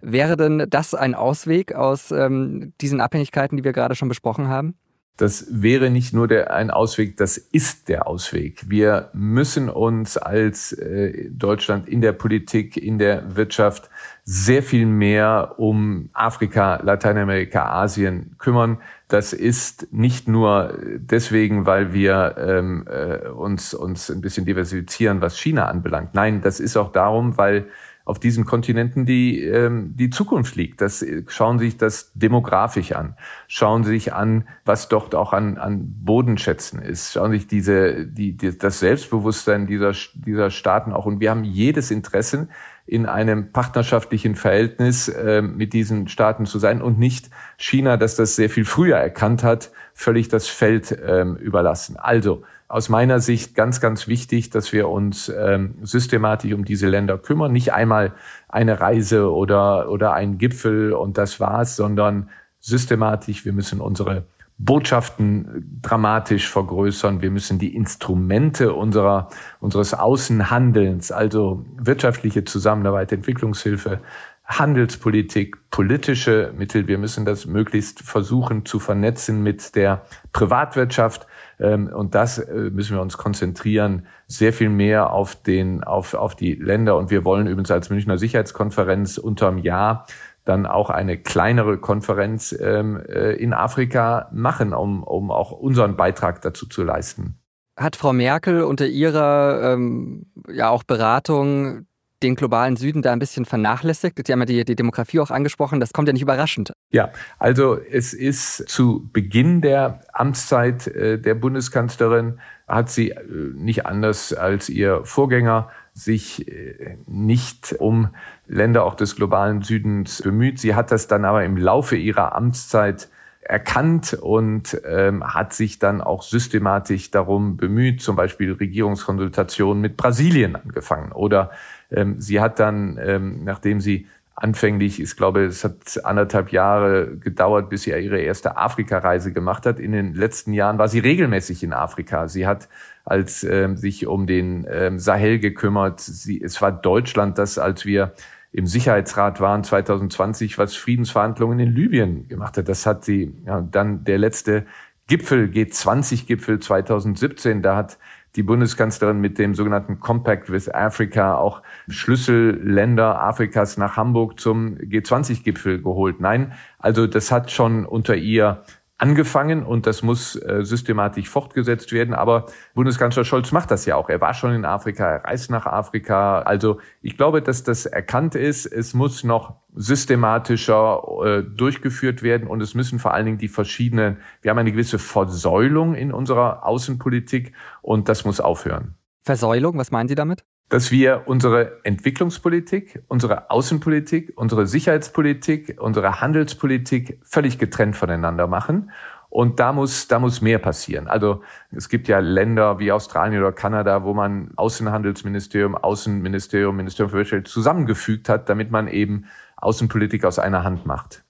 Wäre 0.00 0.36
denn 0.36 0.66
das 0.70 0.94
ein 0.94 1.16
Ausweg 1.16 1.74
aus 1.74 2.12
ähm, 2.12 2.72
diesen 2.80 3.00
Abhängigkeiten, 3.00 3.56
die 3.56 3.64
wir 3.64 3.72
gerade 3.72 3.96
schon 3.96 4.08
besprochen 4.08 4.46
haben? 4.46 4.76
Das 5.20 5.46
wäre 5.50 5.90
nicht 5.90 6.14
nur 6.14 6.28
der, 6.28 6.54
ein 6.54 6.70
Ausweg, 6.70 7.18
das 7.18 7.36
ist 7.36 7.90
der 7.90 8.06
Ausweg. 8.06 8.64
Wir 8.70 9.10
müssen 9.12 9.68
uns 9.68 10.16
als 10.16 10.72
äh, 10.72 11.28
Deutschland 11.28 11.86
in 11.86 12.00
der 12.00 12.12
Politik, 12.12 12.78
in 12.78 12.98
der 12.98 13.36
Wirtschaft 13.36 13.90
sehr 14.24 14.62
viel 14.62 14.86
mehr 14.86 15.56
um 15.58 16.08
Afrika, 16.14 16.80
Lateinamerika, 16.82 17.66
Asien 17.66 18.36
kümmern. 18.38 18.78
Das 19.08 19.34
ist 19.34 19.92
nicht 19.92 20.26
nur 20.26 20.78
deswegen, 20.96 21.66
weil 21.66 21.92
wir 21.92 22.36
ähm, 22.38 22.86
äh, 22.88 23.28
uns, 23.28 23.74
uns 23.74 24.10
ein 24.10 24.22
bisschen 24.22 24.46
diversifizieren, 24.46 25.20
was 25.20 25.38
China 25.38 25.66
anbelangt. 25.66 26.14
Nein, 26.14 26.40
das 26.40 26.60
ist 26.60 26.78
auch 26.78 26.92
darum, 26.92 27.36
weil 27.36 27.66
auf 28.10 28.18
diesen 28.18 28.44
Kontinenten 28.44 29.06
die, 29.06 29.42
ähm, 29.42 29.94
die 29.96 30.10
Zukunft 30.10 30.56
liegt. 30.56 30.80
Das, 30.80 31.04
schauen 31.28 31.58
Sie 31.60 31.66
sich 31.66 31.76
das 31.76 32.10
demografisch 32.14 32.92
an. 32.92 33.16
Schauen 33.46 33.84
Sie 33.84 33.92
sich 33.92 34.12
an, 34.12 34.48
was 34.64 34.88
dort 34.88 35.14
auch 35.14 35.32
an, 35.32 35.56
an 35.58 35.94
Bodenschätzen 36.02 36.82
ist. 36.82 37.12
Schauen 37.12 37.30
Sie 37.30 37.38
sich 37.38 37.46
diese, 37.46 38.06
die, 38.06 38.36
die, 38.36 38.58
das 38.58 38.80
Selbstbewusstsein 38.80 39.68
dieser, 39.68 39.92
dieser 40.14 40.50
Staaten 40.50 40.92
auch. 40.92 41.06
Und 41.06 41.20
wir 41.20 41.30
haben 41.30 41.44
jedes 41.44 41.90
Interesse, 41.90 42.48
in 42.84 43.06
einem 43.06 43.52
partnerschaftlichen 43.52 44.34
Verhältnis 44.34 45.06
äh, 45.06 45.42
mit 45.42 45.72
diesen 45.72 46.08
Staaten 46.08 46.44
zu 46.44 46.58
sein 46.58 46.82
und 46.82 46.98
nicht 46.98 47.30
China, 47.56 47.96
das 47.96 48.16
das 48.16 48.34
sehr 48.34 48.50
viel 48.50 48.64
früher 48.64 48.96
erkannt 48.96 49.44
hat, 49.44 49.70
völlig 49.94 50.26
das 50.26 50.48
Feld 50.48 50.98
ähm, 51.06 51.36
überlassen. 51.36 51.96
Also 51.96 52.42
aus 52.70 52.88
meiner 52.88 53.18
Sicht 53.18 53.56
ganz, 53.56 53.80
ganz 53.80 54.06
wichtig, 54.06 54.50
dass 54.50 54.72
wir 54.72 54.88
uns 54.88 55.28
ähm, 55.28 55.74
systematisch 55.82 56.52
um 56.52 56.64
diese 56.64 56.86
Länder 56.86 57.18
kümmern. 57.18 57.50
Nicht 57.50 57.72
einmal 57.72 58.12
eine 58.48 58.80
Reise 58.80 59.32
oder, 59.32 59.90
oder 59.90 60.12
ein 60.12 60.38
Gipfel 60.38 60.92
und 60.92 61.18
das 61.18 61.40
war's, 61.40 61.74
sondern 61.74 62.30
systematisch. 62.60 63.44
Wir 63.44 63.52
müssen 63.52 63.80
unsere 63.80 64.24
Botschaften 64.56 65.80
dramatisch 65.82 66.48
vergrößern. 66.48 67.22
Wir 67.22 67.32
müssen 67.32 67.58
die 67.58 67.74
Instrumente 67.74 68.72
unserer, 68.72 69.30
unseres 69.58 69.92
Außenhandelns, 69.92 71.10
also 71.10 71.64
wirtschaftliche 71.76 72.44
Zusammenarbeit, 72.44 73.10
Entwicklungshilfe, 73.10 73.98
Handelspolitik, 74.44 75.70
politische 75.70 76.52
Mittel, 76.56 76.88
wir 76.88 76.98
müssen 76.98 77.24
das 77.24 77.46
möglichst 77.46 78.00
versuchen 78.00 78.64
zu 78.64 78.78
vernetzen 78.80 79.42
mit 79.42 79.76
der 79.76 80.02
Privatwirtschaft, 80.32 81.26
und 81.60 82.14
das 82.14 82.38
äh, 82.38 82.70
müssen 82.70 82.96
wir 82.96 83.02
uns 83.02 83.18
konzentrieren, 83.18 84.06
sehr 84.26 84.52
viel 84.52 84.70
mehr 84.70 85.12
auf 85.12 85.34
den, 85.34 85.84
auf, 85.84 86.14
auf 86.14 86.34
die 86.34 86.54
Länder. 86.54 86.96
Und 86.96 87.10
wir 87.10 87.24
wollen 87.24 87.46
übrigens 87.46 87.70
als 87.70 87.90
Münchner 87.90 88.18
Sicherheitskonferenz 88.18 89.18
unterm 89.18 89.58
Jahr 89.58 90.06
dann 90.44 90.66
auch 90.66 90.90
eine 90.90 91.18
kleinere 91.18 91.78
Konferenz 91.78 92.56
ähm, 92.58 93.00
äh, 93.08 93.32
in 93.34 93.52
Afrika 93.52 94.28
machen, 94.32 94.72
um, 94.72 95.02
um 95.02 95.30
auch 95.30 95.52
unseren 95.52 95.96
Beitrag 95.96 96.40
dazu 96.40 96.66
zu 96.66 96.82
leisten. 96.82 97.38
Hat 97.78 97.94
Frau 97.94 98.12
Merkel 98.12 98.62
unter 98.62 98.86
ihrer 98.86 99.74
ähm, 99.74 100.32
ja 100.50 100.70
auch 100.70 100.82
Beratung 100.82 101.86
den 102.22 102.34
globalen 102.34 102.76
Süden 102.76 103.02
da 103.02 103.12
ein 103.12 103.18
bisschen 103.18 103.44
vernachlässigt? 103.44 104.26
Sie 104.26 104.32
haben 104.32 104.40
ja 104.40 104.46
die, 104.46 104.64
die 104.64 104.76
Demografie 104.76 105.20
auch 105.20 105.30
angesprochen, 105.30 105.80
das 105.80 105.92
kommt 105.92 106.08
ja 106.08 106.12
nicht 106.12 106.22
überraschend. 106.22 106.72
Ja, 106.90 107.10
also 107.38 107.78
es 107.78 108.12
ist 108.12 108.68
zu 108.68 109.08
Beginn 109.12 109.60
der 109.60 110.00
Amtszeit 110.12 110.86
äh, 110.88 111.18
der 111.18 111.34
Bundeskanzlerin, 111.34 112.40
hat 112.66 112.90
sie 112.90 113.10
äh, 113.10 113.22
nicht 113.54 113.86
anders 113.86 114.32
als 114.32 114.68
ihr 114.68 115.04
Vorgänger 115.04 115.70
sich 115.92 116.48
äh, 116.48 116.98
nicht 117.06 117.74
um 117.78 118.08
Länder 118.46 118.84
auch 118.84 118.94
des 118.94 119.16
globalen 119.16 119.62
Südens 119.62 120.22
bemüht. 120.22 120.58
Sie 120.58 120.74
hat 120.74 120.90
das 120.90 121.08
dann 121.08 121.24
aber 121.24 121.44
im 121.44 121.56
Laufe 121.56 121.96
ihrer 121.96 122.34
Amtszeit 122.34 123.08
erkannt 123.40 124.14
und 124.14 124.80
ähm, 124.86 125.24
hat 125.24 125.52
sich 125.52 125.78
dann 125.78 126.00
auch 126.00 126.22
systematisch 126.22 127.10
darum 127.10 127.56
bemüht, 127.56 128.00
zum 128.00 128.14
Beispiel 128.14 128.52
Regierungskonsultationen 128.52 129.80
mit 129.80 129.96
Brasilien 129.96 130.56
angefangen. 130.56 131.12
Oder 131.12 131.50
ähm, 131.90 132.20
sie 132.20 132.40
hat 132.40 132.58
dann, 132.58 132.98
ähm, 133.02 133.44
nachdem 133.44 133.80
sie 133.80 134.06
anfänglich, 134.40 135.00
ich 135.00 135.16
glaube, 135.16 135.44
es 135.44 135.64
hat 135.64 136.02
anderthalb 136.04 136.50
Jahre 136.50 137.16
gedauert, 137.18 137.68
bis 137.68 137.82
sie 137.82 137.90
ihre 137.90 138.20
erste 138.20 138.56
Afrikareise 138.56 139.32
gemacht 139.32 139.66
hat. 139.66 139.78
In 139.78 139.92
den 139.92 140.14
letzten 140.14 140.54
Jahren 140.54 140.78
war 140.78 140.88
sie 140.88 141.00
regelmäßig 141.00 141.62
in 141.62 141.74
Afrika. 141.74 142.26
Sie 142.26 142.46
hat 142.46 142.68
als 143.04 143.44
ähm, 143.44 143.76
sich 143.76 144.06
um 144.06 144.26
den 144.26 144.66
ähm, 144.70 144.98
Sahel 144.98 145.38
gekümmert. 145.40 146.00
Sie, 146.00 146.42
es 146.42 146.60
war 146.62 146.72
Deutschland, 146.72 147.36
das, 147.36 147.58
als 147.58 147.84
wir 147.84 148.14
im 148.52 148.66
Sicherheitsrat 148.66 149.40
waren 149.40 149.62
2020, 149.62 150.58
was 150.58 150.74
Friedensverhandlungen 150.74 151.60
in 151.60 151.74
Libyen 151.74 152.26
gemacht 152.28 152.56
hat. 152.56 152.68
Das 152.68 152.86
hat 152.86 153.04
sie 153.04 153.34
ja, 153.46 153.60
dann 153.60 154.04
der 154.04 154.18
letzte 154.18 154.64
Gipfel, 155.06 155.46
G20-Gipfel 155.46 156.60
2017, 156.60 157.62
da 157.62 157.76
hat 157.76 157.98
die 158.36 158.42
Bundeskanzlerin 158.42 159.20
mit 159.20 159.38
dem 159.38 159.54
sogenannten 159.54 159.98
Compact 159.98 160.50
with 160.50 160.72
Africa 160.72 161.34
auch 161.36 161.62
Schlüsselländer 161.88 163.20
Afrikas 163.20 163.76
nach 163.76 163.96
Hamburg 163.96 164.38
zum 164.38 164.76
G20-Gipfel 164.76 165.82
geholt. 165.82 166.20
Nein, 166.20 166.52
also 166.78 167.06
das 167.06 167.32
hat 167.32 167.50
schon 167.50 167.84
unter 167.84 168.14
ihr 168.14 168.62
angefangen 169.00 169.64
und 169.64 169.86
das 169.86 170.02
muss 170.02 170.36
äh, 170.36 170.62
systematisch 170.62 171.28
fortgesetzt 171.28 171.92
werden. 171.92 172.14
Aber 172.14 172.46
Bundeskanzler 172.74 173.24
Scholz 173.24 173.50
macht 173.50 173.70
das 173.70 173.86
ja 173.86 173.96
auch. 173.96 174.08
Er 174.08 174.20
war 174.20 174.34
schon 174.34 174.52
in 174.52 174.64
Afrika, 174.64 175.04
er 175.04 175.24
reist 175.24 175.50
nach 175.50 175.66
Afrika. 175.66 176.42
Also 176.42 176.80
ich 177.00 177.16
glaube, 177.16 177.40
dass 177.40 177.62
das 177.62 177.86
erkannt 177.86 178.34
ist. 178.34 178.66
Es 178.66 178.92
muss 178.92 179.24
noch 179.24 179.54
systematischer 179.74 181.02
äh, 181.24 181.42
durchgeführt 181.42 182.22
werden 182.22 182.46
und 182.46 182.60
es 182.60 182.74
müssen 182.74 182.98
vor 182.98 183.14
allen 183.14 183.26
Dingen 183.26 183.38
die 183.38 183.48
verschiedenen, 183.48 184.18
wir 184.42 184.50
haben 184.50 184.58
eine 184.58 184.72
gewisse 184.72 184.98
Versäulung 184.98 185.94
in 185.94 186.12
unserer 186.12 186.66
Außenpolitik 186.66 187.52
und 187.80 188.08
das 188.08 188.24
muss 188.24 188.40
aufhören. 188.40 188.96
Versäulung, 189.22 189.78
was 189.78 189.90
meinen 189.90 190.08
Sie 190.08 190.14
damit? 190.14 190.44
Dass 190.70 190.92
wir 190.92 191.22
unsere 191.26 191.84
Entwicklungspolitik, 191.84 193.02
unsere 193.08 193.50
Außenpolitik, 193.50 194.32
unsere 194.36 194.66
Sicherheitspolitik, 194.66 195.76
unsere 195.80 196.20
Handelspolitik 196.20 197.18
völlig 197.24 197.58
getrennt 197.58 197.96
voneinander 197.96 198.46
machen. 198.46 198.92
Und 199.28 199.60
da 199.60 199.72
muss, 199.72 200.08
da 200.08 200.18
muss 200.18 200.40
mehr 200.40 200.58
passieren. 200.58 201.06
Also 201.08 201.42
es 201.70 201.88
gibt 201.88 202.08
ja 202.08 202.20
Länder 202.20 202.78
wie 202.78 202.90
Australien 202.92 203.40
oder 203.40 203.52
Kanada, 203.52 204.04
wo 204.04 204.14
man 204.14 204.52
Außenhandelsministerium, 204.56 205.76
Außenministerium, 205.76 206.76
Ministerium 206.76 207.10
für 207.10 207.18
Wirtschaft 207.18 207.48
zusammengefügt 207.48 208.28
hat, 208.28 208.48
damit 208.48 208.70
man 208.70 208.88
eben 208.88 209.26
Außenpolitik 209.56 210.24
aus 210.24 210.38
einer 210.38 210.64
Hand 210.64 210.86
macht. 210.86 211.24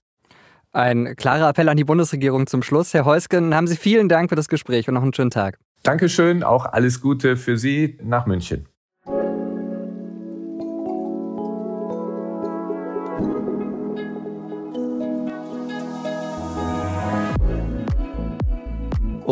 Ein 0.73 1.17
klarer 1.17 1.49
Appell 1.49 1.69
an 1.69 1.77
die 1.77 1.85
Bundesregierung 1.85 2.47
zum 2.47 2.63
Schluss. 2.63 2.95
Herr 2.95 3.05
Heusgen, 3.07 3.55
haben 3.55 3.67
Sie 3.67 3.77
vielen 3.77 4.09
Dank 4.09 4.29
für 4.29 4.37
das 4.37 4.49
Gespräch 4.49 4.87
und 4.87 4.95
noch 4.95 5.03
einen 5.03 5.15
schönen 5.15 5.31
Tag. 5.31 5.59
Dankeschön, 5.83 6.43
auch 6.43 6.67
alles 6.67 7.01
Gute 7.01 7.37
für 7.37 7.57
Sie 7.57 7.99
nach 8.03 8.27
München. 8.27 8.67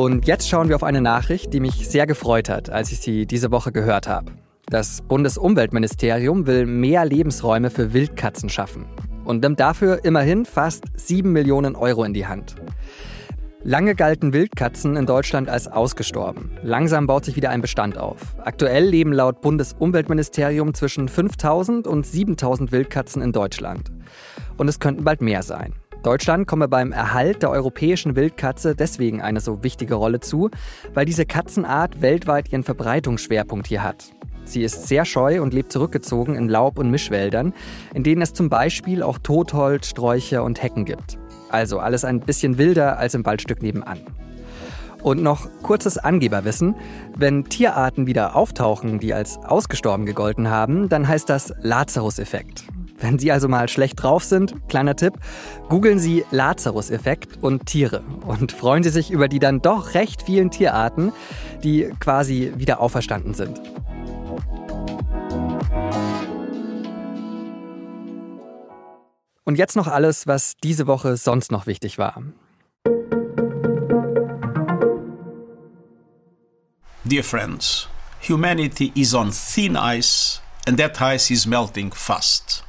Und 0.00 0.28
jetzt 0.28 0.48
schauen 0.48 0.68
wir 0.68 0.76
auf 0.76 0.84
eine 0.84 1.00
Nachricht, 1.00 1.52
die 1.52 1.58
mich 1.58 1.88
sehr 1.88 2.06
gefreut 2.06 2.48
hat, 2.48 2.70
als 2.70 2.92
ich 2.92 3.00
sie 3.00 3.26
diese 3.26 3.50
Woche 3.50 3.72
gehört 3.72 4.06
habe. 4.06 4.30
Das 4.66 5.02
Bundesumweltministerium 5.02 6.46
will 6.46 6.66
mehr 6.66 7.04
Lebensräume 7.04 7.68
für 7.68 7.92
Wildkatzen 7.92 8.48
schaffen 8.48 8.86
und 9.24 9.42
nimmt 9.42 9.58
dafür 9.58 10.04
immerhin 10.04 10.44
fast 10.44 10.84
7 10.94 11.32
Millionen 11.32 11.74
Euro 11.74 12.04
in 12.04 12.14
die 12.14 12.28
Hand. 12.28 12.54
Lange 13.64 13.96
galten 13.96 14.32
Wildkatzen 14.32 14.94
in 14.94 15.04
Deutschland 15.04 15.48
als 15.48 15.66
ausgestorben. 15.66 16.52
Langsam 16.62 17.08
baut 17.08 17.24
sich 17.24 17.34
wieder 17.34 17.50
ein 17.50 17.60
Bestand 17.60 17.98
auf. 17.98 18.36
Aktuell 18.38 18.84
leben 18.84 19.12
laut 19.12 19.40
Bundesumweltministerium 19.40 20.74
zwischen 20.74 21.08
5000 21.08 21.88
und 21.88 22.06
7000 22.06 22.70
Wildkatzen 22.70 23.20
in 23.20 23.32
Deutschland. 23.32 23.90
Und 24.58 24.68
es 24.68 24.78
könnten 24.78 25.02
bald 25.02 25.22
mehr 25.22 25.42
sein. 25.42 25.74
Deutschland 26.02 26.46
komme 26.46 26.68
beim 26.68 26.92
Erhalt 26.92 27.42
der 27.42 27.50
europäischen 27.50 28.14
Wildkatze 28.14 28.76
deswegen 28.76 29.20
eine 29.20 29.40
so 29.40 29.64
wichtige 29.64 29.94
Rolle 29.94 30.20
zu, 30.20 30.50
weil 30.94 31.04
diese 31.04 31.26
Katzenart 31.26 32.00
weltweit 32.00 32.52
ihren 32.52 32.62
Verbreitungsschwerpunkt 32.62 33.66
hier 33.66 33.82
hat. 33.82 34.10
Sie 34.44 34.62
ist 34.62 34.88
sehr 34.88 35.04
scheu 35.04 35.42
und 35.42 35.52
lebt 35.52 35.72
zurückgezogen 35.72 36.36
in 36.36 36.48
Laub- 36.48 36.78
und 36.78 36.90
Mischwäldern, 36.90 37.52
in 37.94 38.02
denen 38.02 38.22
es 38.22 38.32
zum 38.32 38.48
Beispiel 38.48 39.02
auch 39.02 39.18
Totholz, 39.18 39.88
Sträucher 39.88 40.42
und 40.44 40.62
Hecken 40.62 40.84
gibt. 40.84 41.18
Also 41.50 41.80
alles 41.80 42.04
ein 42.04 42.20
bisschen 42.20 42.58
wilder 42.58 42.98
als 42.98 43.14
im 43.14 43.26
Waldstück 43.26 43.62
nebenan. 43.62 43.98
Und 45.02 45.22
noch 45.22 45.48
kurzes 45.62 45.98
Angeberwissen. 45.98 46.74
Wenn 47.16 47.44
Tierarten 47.44 48.06
wieder 48.06 48.36
auftauchen, 48.36 48.98
die 49.00 49.14
als 49.14 49.38
ausgestorben 49.38 50.06
gegolten 50.06 50.48
haben, 50.50 50.88
dann 50.88 51.06
heißt 51.06 51.28
das 51.28 51.52
Lazarus-Effekt. 51.60 52.64
Wenn 53.00 53.18
Sie 53.18 53.30
also 53.30 53.48
mal 53.48 53.68
schlecht 53.68 54.02
drauf 54.02 54.24
sind, 54.24 54.68
kleiner 54.68 54.96
Tipp, 54.96 55.14
googeln 55.68 55.98
Sie 55.98 56.24
Lazarus-Effekt 56.30 57.42
und 57.42 57.66
Tiere 57.66 58.02
und 58.26 58.50
freuen 58.52 58.82
Sie 58.82 58.90
sich 58.90 59.10
über 59.10 59.28
die 59.28 59.38
dann 59.38 59.60
doch 59.60 59.94
recht 59.94 60.22
vielen 60.22 60.50
Tierarten, 60.50 61.12
die 61.62 61.90
quasi 62.00 62.52
wieder 62.56 62.80
auferstanden 62.80 63.34
sind. 63.34 63.60
Und 69.44 69.56
jetzt 69.56 69.76
noch 69.76 69.86
alles, 69.86 70.26
was 70.26 70.56
diese 70.62 70.86
Woche 70.86 71.16
sonst 71.16 71.50
noch 71.52 71.66
wichtig 71.66 71.96
war. 71.96 72.22
Dear 77.04 77.24
friends, 77.24 77.88
humanity 78.20 78.92
is 78.94 79.14
on 79.14 79.30
thin 79.30 79.76
ice 79.76 80.42
and 80.66 80.78
that 80.78 81.00
ice 81.00 81.32
is 81.32 81.46
melting 81.46 81.90
fast. 81.94 82.67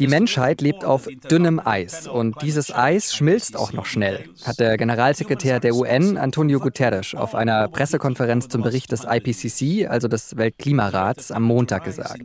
Die 0.00 0.08
Menschheit 0.08 0.60
lebt 0.62 0.84
auf 0.84 1.06
dünnem 1.30 1.60
Eis 1.64 2.06
und 2.08 2.40
dieses 2.42 2.74
Eis 2.74 3.14
schmilzt 3.14 3.56
auch 3.56 3.72
noch 3.72 3.86
schnell, 3.86 4.24
hat 4.44 4.58
der 4.58 4.76
Generalsekretär 4.76 5.60
der 5.60 5.74
UN, 5.74 6.16
Antonio 6.16 6.60
Guterres, 6.60 7.14
auf 7.14 7.34
einer 7.34 7.68
Pressekonferenz 7.68 8.48
zum 8.48 8.62
Bericht 8.62 8.90
des 8.90 9.04
IPCC, 9.04 9.88
also 9.88 10.08
des 10.08 10.36
Weltklimarats, 10.36 11.30
am 11.30 11.42
Montag 11.42 11.84
gesagt. 11.84 12.22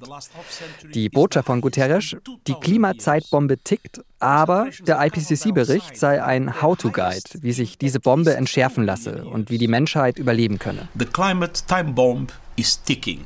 Die 0.93 1.09
Botschaft 1.09 1.47
von 1.47 1.61
Guterres, 1.61 2.15
die 2.47 2.53
Klimazeitbombe 2.53 3.57
tickt, 3.57 4.01
aber 4.19 4.69
der 4.87 5.05
IPCC-Bericht 5.05 5.97
sei 5.97 6.23
ein 6.23 6.61
How-to-Guide, 6.61 7.41
wie 7.41 7.51
sich 7.51 7.77
diese 7.77 7.99
Bombe 7.99 8.35
entschärfen 8.35 8.85
lasse 8.85 9.25
und 9.25 9.49
wie 9.49 9.57
die 9.57 9.67
Menschheit 9.67 10.17
überleben 10.17 10.57
könne. 10.57 10.87
The 10.97 11.05
climate 11.05 11.61
time 11.67 11.91
bomb 11.91 12.31
is 12.55 12.81
ticking. 12.81 13.25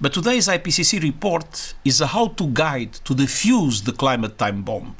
But 0.00 0.12
today's 0.12 0.48
IPCC 0.48 1.02
report 1.02 1.74
is 1.84 2.00
a 2.00 2.06
how 2.06 2.28
to 2.28 2.46
guide 2.52 2.92
to 3.04 3.14
defuse 3.14 3.84
the 3.84 3.92
climate 3.92 4.36
time 4.38 4.62
bomb. 4.64 4.94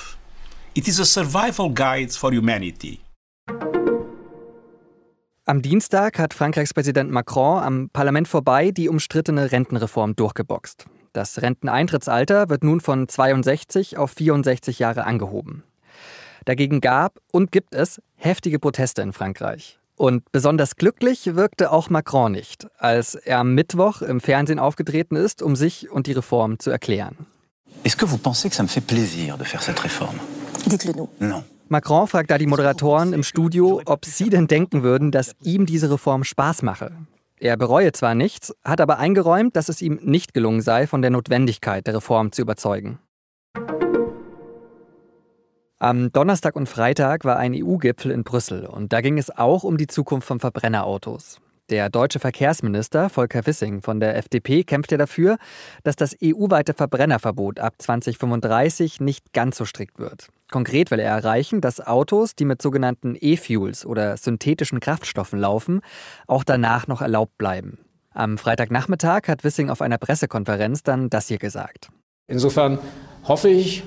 It 0.75 0.89
is 0.89 1.01
a 1.01 1.05
survival 1.05 1.71
guide 1.71 2.13
for 2.13 2.33
humanity. 2.33 3.01
Am 5.47 5.61
Dienstag 5.61 6.19
hat 6.19 6.33
Frankreichs 6.33 6.73
Präsident 6.73 7.11
Macron 7.11 7.63
am 7.63 7.91
Parlament 7.91 8.29
vorbei 8.29 8.71
die 8.71 8.89
umstrittene 8.89 9.53
Rentenreform 9.53 10.17
durchgeboxt. 10.17 10.87
Das 11.13 11.43
Renteneintrittsalter 11.43 12.49
wird 12.49 12.65
nun 12.65 12.81
von 12.81 13.09
62 13.09 13.99
auf 13.99 14.13
64 14.13 14.79
Jahre 14.79 15.05
angehoben. 15.05 15.63
Dagegen 16.45 16.81
gab 16.81 17.19
und 17.31 17.53
gibt 17.53 17.75
es 17.75 18.01
heftige 18.17 18.59
Proteste 18.59 19.03
in 19.03 19.13
Frankreich. 19.13 19.79
Und 19.97 20.31
besonders 20.33 20.77
glücklich 20.77 21.37
wirkte 21.37 21.71
auch 21.71 21.89
Macron 21.89 22.33
nicht, 22.33 22.67
als 22.79 23.15
er 23.15 23.39
am 23.39 23.55
Mittwoch 23.55 24.03
im 24.03 24.21
Fernsehen 24.21 24.59
aufgetreten 24.59 25.17
ist, 25.17 25.41
um 25.41 25.55
sich 25.55 25.91
und 25.91 26.07
die 26.07 26.13
Reform 26.13 26.59
zu 26.59 26.71
erklären. 26.71 27.27
Est-ce 27.85 27.97
que 27.97 28.07
vous 28.07 28.19
pensez 28.19 28.49
que 28.49 28.57
ça 28.57 28.63
me 28.63 28.69
fait 28.69 28.85
plaisir 28.85 29.37
de 29.37 29.45
faire 29.45 29.63
cette 29.63 29.81
réforme 29.81 30.19
Dites-le 30.67 30.95
nous. 30.95 31.09
Non. 31.21 31.45
Macron 31.69 32.07
fragt 32.07 32.31
da 32.31 32.39
die 32.39 32.47
Moderatoren 32.47 33.13
im 33.13 33.23
Studio, 33.23 33.81
ob 33.87 34.05
sie 34.05 34.31
denn 34.31 34.47
denken 34.47 34.83
würden, 34.83 35.11
dass 35.11 35.35
ihm 35.43 35.67
diese 35.67 35.91
Reform 35.91 36.25
Spaß 36.25 36.63
mache. 36.63 36.93
Er 37.39 37.57
bereue 37.57 37.93
zwar 37.93 38.15
nichts, 38.15 38.55
hat 38.65 38.81
aber 38.81 38.99
eingeräumt, 38.99 39.57
dass 39.57 39.69
es 39.69 39.83
ihm 39.83 39.99
nicht 40.03 40.35
gelungen 40.35 40.61
sei, 40.61 40.87
von 40.87 41.03
der 41.03 41.11
Notwendigkeit 41.11 41.87
der 41.87 41.97
Reform 41.97 42.33
zu 42.33 42.43
überzeugen. 42.43 42.99
Am 45.85 46.11
Donnerstag 46.11 46.57
und 46.57 46.67
Freitag 46.67 47.27
war 47.27 47.37
ein 47.37 47.53
EU-Gipfel 47.55 48.11
in 48.11 48.25
Brüssel 48.25 48.65
und 48.65 48.95
da 48.95 49.03
ging 49.03 49.19
es 49.19 49.29
auch 49.29 49.65
um 49.65 49.77
die 49.77 49.87
Zukunft 49.87 50.27
von 50.27 50.41
Verbrennerautos. 50.41 51.41
Der 51.69 51.91
deutsche 51.91 52.21
Verkehrsminister 52.21 53.11
Volker 53.11 53.47
Wissing 53.47 53.83
von 53.83 54.01
der 54.01 54.17
FDP 54.17 54.65
kämpft 54.65 54.93
ja 54.93 54.97
dafür, 54.97 55.37
dass 55.83 55.95
das 55.95 56.17
EU-weite 56.25 56.73
Verbrennerverbot 56.73 57.61
ab 57.61 57.75
2035 57.77 59.01
nicht 59.01 59.35
ganz 59.35 59.59
so 59.59 59.67
strikt 59.67 59.99
wird. 59.99 60.29
Konkret 60.51 60.91
will 60.91 61.01
er 61.01 61.11
erreichen, 61.11 61.61
dass 61.61 61.87
Autos, 61.87 62.35
die 62.35 62.47
mit 62.47 62.63
sogenannten 62.63 63.15
E-Fuels 63.21 63.85
oder 63.85 64.17
synthetischen 64.17 64.81
Kraftstoffen 64.81 65.39
laufen, 65.39 65.83
auch 66.27 66.45
danach 66.45 66.87
noch 66.87 67.03
erlaubt 67.03 67.37
bleiben. 67.37 67.77
Am 68.15 68.39
Freitagnachmittag 68.39 69.29
hat 69.29 69.45
Wissing 69.45 69.69
auf 69.69 69.83
einer 69.83 69.99
Pressekonferenz 69.99 70.83
dann 70.83 71.11
das 71.11 71.29
hier 71.29 71.37
gesagt. 71.39 71.91
Insofern 72.27 72.79
hoffe 73.25 73.51
ich, 73.51 73.85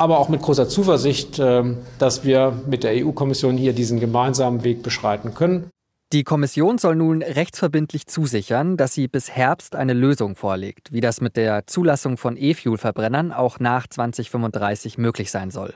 aber 0.00 0.18
auch 0.18 0.30
mit 0.30 0.40
großer 0.40 0.66
Zuversicht, 0.66 1.38
ähm, 1.38 1.76
dass 1.98 2.24
wir 2.24 2.62
mit 2.66 2.84
der 2.84 3.04
EU-Kommission 3.04 3.58
hier 3.58 3.74
diesen 3.74 4.00
gemeinsamen 4.00 4.64
Weg 4.64 4.82
beschreiten 4.82 5.34
können. 5.34 5.68
Die 6.12 6.24
Kommission 6.24 6.78
soll 6.78 6.96
nun 6.96 7.22
rechtsverbindlich 7.22 8.06
zusichern, 8.06 8.78
dass 8.78 8.94
sie 8.94 9.08
bis 9.08 9.30
Herbst 9.30 9.76
eine 9.76 9.92
Lösung 9.92 10.36
vorlegt, 10.36 10.90
wie 10.90 11.02
das 11.02 11.20
mit 11.20 11.36
der 11.36 11.66
Zulassung 11.66 12.16
von 12.16 12.36
E-Fuel-Verbrennern 12.36 13.30
auch 13.30 13.60
nach 13.60 13.86
2035 13.86 14.96
möglich 14.96 15.30
sein 15.30 15.50
soll. 15.50 15.74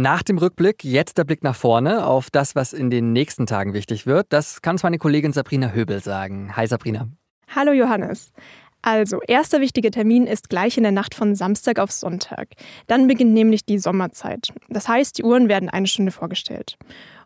Nach 0.00 0.22
dem 0.22 0.38
Rückblick 0.38 0.84
jetzt 0.84 1.18
der 1.18 1.24
Blick 1.24 1.42
nach 1.42 1.56
vorne 1.56 2.06
auf 2.06 2.30
das, 2.30 2.54
was 2.54 2.72
in 2.72 2.88
den 2.88 3.12
nächsten 3.12 3.46
Tagen 3.46 3.74
wichtig 3.74 4.06
wird. 4.06 4.28
Das 4.28 4.62
kann 4.62 4.74
uns 4.74 4.84
meine 4.84 4.98
Kollegin 4.98 5.32
Sabrina 5.32 5.72
Höbel 5.72 6.00
sagen. 6.00 6.54
Hi 6.54 6.68
Sabrina. 6.68 7.08
Hallo 7.52 7.72
Johannes. 7.72 8.30
Also, 8.80 9.20
erster 9.26 9.60
wichtiger 9.60 9.90
Termin 9.90 10.28
ist 10.28 10.50
gleich 10.50 10.76
in 10.76 10.84
der 10.84 10.92
Nacht 10.92 11.16
von 11.16 11.34
Samstag 11.34 11.80
auf 11.80 11.90
Sonntag. 11.90 12.50
Dann 12.86 13.08
beginnt 13.08 13.32
nämlich 13.32 13.64
die 13.64 13.80
Sommerzeit. 13.80 14.52
Das 14.68 14.86
heißt, 14.86 15.18
die 15.18 15.24
Uhren 15.24 15.48
werden 15.48 15.68
eine 15.68 15.88
Stunde 15.88 16.12
vorgestellt. 16.12 16.76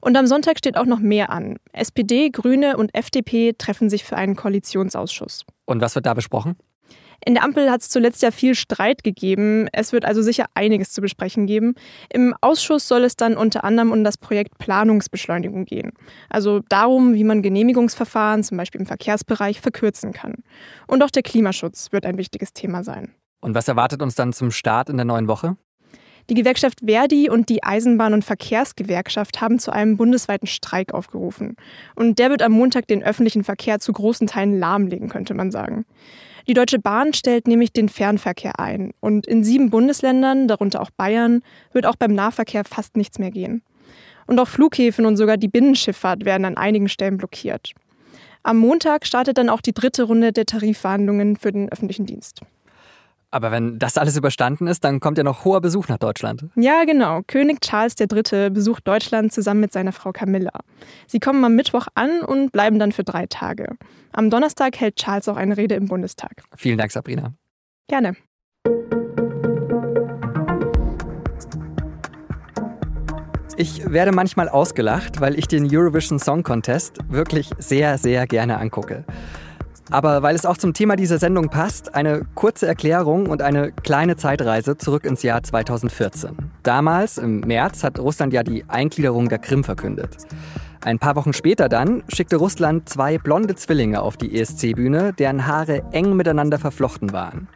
Und 0.00 0.16
am 0.16 0.26
Sonntag 0.26 0.56
steht 0.56 0.78
auch 0.78 0.86
noch 0.86 1.00
mehr 1.00 1.28
an. 1.28 1.58
SPD, 1.74 2.30
Grüne 2.30 2.78
und 2.78 2.94
FDP 2.94 3.52
treffen 3.52 3.90
sich 3.90 4.02
für 4.02 4.16
einen 4.16 4.34
Koalitionsausschuss. 4.34 5.44
Und 5.66 5.82
was 5.82 5.94
wird 5.94 6.06
da 6.06 6.14
besprochen? 6.14 6.56
In 7.24 7.34
der 7.34 7.44
Ampel 7.44 7.70
hat 7.70 7.82
es 7.82 7.88
zuletzt 7.88 8.22
ja 8.22 8.30
viel 8.30 8.54
Streit 8.54 9.04
gegeben. 9.04 9.68
Es 9.72 9.92
wird 9.92 10.04
also 10.04 10.22
sicher 10.22 10.46
einiges 10.54 10.92
zu 10.92 11.00
besprechen 11.00 11.46
geben. 11.46 11.74
Im 12.12 12.34
Ausschuss 12.40 12.88
soll 12.88 13.04
es 13.04 13.14
dann 13.14 13.36
unter 13.36 13.64
anderem 13.64 13.92
um 13.92 14.02
das 14.02 14.18
Projekt 14.18 14.58
Planungsbeschleunigung 14.58 15.64
gehen. 15.64 15.92
Also 16.28 16.60
darum, 16.68 17.14
wie 17.14 17.24
man 17.24 17.42
Genehmigungsverfahren, 17.42 18.42
zum 18.42 18.56
Beispiel 18.56 18.80
im 18.80 18.86
Verkehrsbereich, 18.86 19.60
verkürzen 19.60 20.12
kann. 20.12 20.42
Und 20.88 21.02
auch 21.02 21.10
der 21.10 21.22
Klimaschutz 21.22 21.92
wird 21.92 22.06
ein 22.06 22.18
wichtiges 22.18 22.52
Thema 22.52 22.82
sein. 22.82 23.14
Und 23.40 23.54
was 23.54 23.68
erwartet 23.68 24.02
uns 24.02 24.14
dann 24.14 24.32
zum 24.32 24.50
Start 24.50 24.88
in 24.88 24.96
der 24.96 25.06
neuen 25.06 25.28
Woche? 25.28 25.56
Die 26.30 26.34
Gewerkschaft 26.34 26.80
Verdi 26.84 27.28
und 27.28 27.48
die 27.48 27.64
Eisenbahn- 27.64 28.14
und 28.14 28.24
Verkehrsgewerkschaft 28.24 29.40
haben 29.40 29.58
zu 29.58 29.72
einem 29.72 29.96
bundesweiten 29.96 30.46
Streik 30.46 30.94
aufgerufen. 30.94 31.56
Und 31.96 32.18
der 32.18 32.30
wird 32.30 32.42
am 32.42 32.52
Montag 32.52 32.86
den 32.86 33.02
öffentlichen 33.02 33.42
Verkehr 33.42 33.80
zu 33.80 33.92
großen 33.92 34.28
Teilen 34.28 34.58
lahmlegen, 34.58 35.08
könnte 35.08 35.34
man 35.34 35.50
sagen. 35.50 35.84
Die 36.48 36.54
Deutsche 36.54 36.78
Bahn 36.78 37.12
stellt 37.12 37.46
nämlich 37.46 37.72
den 37.72 37.88
Fernverkehr 37.88 38.58
ein. 38.58 38.92
Und 39.00 39.26
in 39.26 39.44
sieben 39.44 39.70
Bundesländern, 39.70 40.48
darunter 40.48 40.80
auch 40.80 40.90
Bayern, 40.90 41.42
wird 41.72 41.86
auch 41.86 41.96
beim 41.96 42.14
Nahverkehr 42.14 42.64
fast 42.64 42.96
nichts 42.96 43.18
mehr 43.18 43.30
gehen. 43.30 43.62
Und 44.26 44.38
auch 44.38 44.48
Flughäfen 44.48 45.06
und 45.06 45.16
sogar 45.16 45.36
die 45.36 45.48
Binnenschifffahrt 45.48 46.24
werden 46.24 46.44
an 46.44 46.56
einigen 46.56 46.88
Stellen 46.88 47.16
blockiert. 47.16 47.72
Am 48.42 48.56
Montag 48.56 49.06
startet 49.06 49.38
dann 49.38 49.48
auch 49.48 49.60
die 49.60 49.72
dritte 49.72 50.04
Runde 50.04 50.32
der 50.32 50.46
Tarifverhandlungen 50.46 51.36
für 51.36 51.52
den 51.52 51.68
öffentlichen 51.68 52.06
Dienst. 52.06 52.40
Aber 53.32 53.50
wenn 53.50 53.78
das 53.78 53.96
alles 53.96 54.16
überstanden 54.18 54.66
ist, 54.66 54.84
dann 54.84 55.00
kommt 55.00 55.16
ja 55.16 55.24
noch 55.24 55.46
hoher 55.46 55.62
Besuch 55.62 55.88
nach 55.88 55.96
Deutschland. 55.96 56.44
Ja, 56.54 56.84
genau. 56.84 57.22
König 57.26 57.62
Charles 57.62 57.94
III. 57.98 58.50
besucht 58.50 58.86
Deutschland 58.86 59.32
zusammen 59.32 59.60
mit 59.60 59.72
seiner 59.72 59.92
Frau 59.92 60.12
Camilla. 60.12 60.52
Sie 61.06 61.18
kommen 61.18 61.42
am 61.42 61.56
Mittwoch 61.56 61.86
an 61.94 62.20
und 62.20 62.52
bleiben 62.52 62.78
dann 62.78 62.92
für 62.92 63.04
drei 63.04 63.24
Tage. 63.26 63.76
Am 64.12 64.28
Donnerstag 64.28 64.78
hält 64.78 64.96
Charles 64.96 65.28
auch 65.28 65.36
eine 65.36 65.56
Rede 65.56 65.74
im 65.76 65.86
Bundestag. 65.86 66.42
Vielen 66.56 66.76
Dank, 66.76 66.92
Sabrina. 66.92 67.32
Gerne. 67.88 68.16
Ich 73.56 73.90
werde 73.90 74.12
manchmal 74.12 74.50
ausgelacht, 74.50 75.22
weil 75.22 75.38
ich 75.38 75.48
den 75.48 75.74
Eurovision 75.74 76.18
Song 76.18 76.42
Contest 76.42 76.98
wirklich 77.08 77.50
sehr, 77.58 77.96
sehr 77.96 78.26
gerne 78.26 78.58
angucke. 78.58 79.04
Aber 79.90 80.22
weil 80.22 80.34
es 80.34 80.46
auch 80.46 80.56
zum 80.56 80.74
Thema 80.74 80.96
dieser 80.96 81.18
Sendung 81.18 81.48
passt, 81.48 81.94
eine 81.94 82.22
kurze 82.34 82.66
Erklärung 82.66 83.26
und 83.28 83.42
eine 83.42 83.72
kleine 83.72 84.16
Zeitreise 84.16 84.76
zurück 84.76 85.04
ins 85.04 85.22
Jahr 85.22 85.42
2014. 85.42 86.36
Damals, 86.62 87.18
im 87.18 87.40
März, 87.40 87.84
hat 87.84 87.98
Russland 87.98 88.32
ja 88.32 88.42
die 88.42 88.64
Eingliederung 88.68 89.28
der 89.28 89.38
Krim 89.38 89.64
verkündet. 89.64 90.16
Ein 90.84 90.98
paar 90.98 91.14
Wochen 91.14 91.32
später 91.32 91.68
dann 91.68 92.02
schickte 92.08 92.36
Russland 92.36 92.88
zwei 92.88 93.18
blonde 93.18 93.54
Zwillinge 93.54 94.02
auf 94.02 94.16
die 94.16 94.38
ESC-Bühne, 94.38 95.12
deren 95.12 95.46
Haare 95.46 95.84
eng 95.92 96.16
miteinander 96.16 96.58
verflochten 96.58 97.12
waren. 97.12 97.48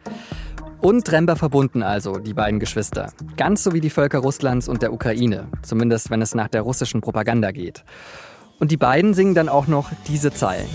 Untrennbar 0.79 1.35
verbunden 1.35 1.81
also, 1.81 2.19
die 2.19 2.33
beiden 2.33 2.59
Geschwister. 2.59 3.11
Ganz 3.35 3.63
so 3.63 3.73
wie 3.73 3.81
die 3.81 3.89
Völker 3.89 4.19
Russlands 4.19 4.69
und 4.69 4.81
der 4.81 4.93
Ukraine, 4.93 5.47
zumindest 5.63 6.11
wenn 6.11 6.21
es 6.21 6.35
nach 6.35 6.47
der 6.47 6.61
russischen 6.61 7.01
Propaganda 7.01 7.51
geht. 7.51 7.83
Und 8.59 8.71
die 8.71 8.77
beiden 8.77 9.13
singen 9.13 9.33
dann 9.33 9.49
auch 9.49 9.67
noch 9.67 9.89
diese 10.07 10.31
Zeilen. 10.31 10.69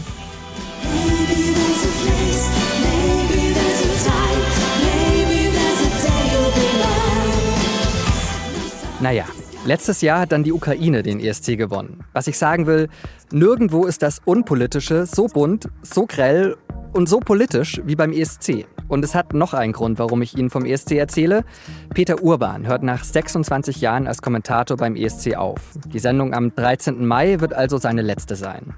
Naja, 9.02 9.24
letztes 9.66 10.00
Jahr 10.00 10.20
hat 10.20 10.30
dann 10.30 10.44
die 10.44 10.52
Ukraine 10.52 11.02
den 11.02 11.18
ESC 11.18 11.58
gewonnen. 11.58 12.04
Was 12.12 12.28
ich 12.28 12.38
sagen 12.38 12.68
will, 12.68 12.88
nirgendwo 13.32 13.84
ist 13.84 14.00
das 14.00 14.20
Unpolitische 14.24 15.06
so 15.06 15.26
bunt, 15.26 15.68
so 15.82 16.06
grell 16.06 16.56
und 16.92 17.08
so 17.08 17.18
politisch 17.18 17.82
wie 17.84 17.96
beim 17.96 18.12
ESC. 18.12 18.64
Und 18.86 19.04
es 19.04 19.16
hat 19.16 19.34
noch 19.34 19.54
einen 19.54 19.72
Grund, 19.72 19.98
warum 19.98 20.22
ich 20.22 20.38
Ihnen 20.38 20.50
vom 20.50 20.64
ESC 20.64 20.92
erzähle. 20.92 21.42
Peter 21.92 22.22
Urban 22.22 22.64
hört 22.68 22.84
nach 22.84 23.02
26 23.02 23.80
Jahren 23.80 24.06
als 24.06 24.22
Kommentator 24.22 24.76
beim 24.76 24.94
ESC 24.94 25.34
auf. 25.34 25.58
Die 25.92 25.98
Sendung 25.98 26.32
am 26.32 26.54
13. 26.54 27.04
Mai 27.04 27.40
wird 27.40 27.54
also 27.54 27.78
seine 27.78 28.02
letzte 28.02 28.36
sein. 28.36 28.74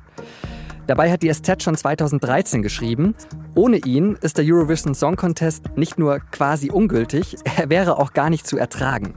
Dabei 0.86 1.10
hat 1.10 1.22
die 1.22 1.32
SZ 1.32 1.62
schon 1.62 1.76
2013 1.76 2.62
geschrieben, 2.62 3.14
ohne 3.54 3.78
ihn 3.78 4.18
ist 4.20 4.36
der 4.38 4.44
Eurovision 4.46 4.94
Song 4.94 5.16
Contest 5.16 5.76
nicht 5.76 5.98
nur 5.98 6.20
quasi 6.30 6.70
ungültig, 6.70 7.36
er 7.56 7.70
wäre 7.70 7.98
auch 7.98 8.12
gar 8.12 8.30
nicht 8.30 8.46
zu 8.46 8.58
ertragen. 8.58 9.14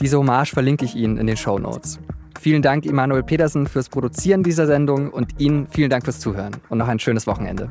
Diese 0.00 0.18
Hommage 0.18 0.52
verlinke 0.52 0.84
ich 0.84 0.94
Ihnen 0.94 1.16
in 1.16 1.26
den 1.26 1.36
Show 1.36 1.58
Notes. 1.58 1.98
Vielen 2.40 2.62
Dank, 2.62 2.86
Emanuel 2.86 3.22
Petersen, 3.22 3.66
fürs 3.66 3.88
Produzieren 3.88 4.42
dieser 4.42 4.66
Sendung 4.66 5.10
und 5.10 5.40
Ihnen 5.40 5.68
vielen 5.68 5.90
Dank 5.90 6.04
fürs 6.04 6.18
Zuhören 6.18 6.56
und 6.68 6.78
noch 6.78 6.88
ein 6.88 6.98
schönes 6.98 7.26
Wochenende. 7.26 7.70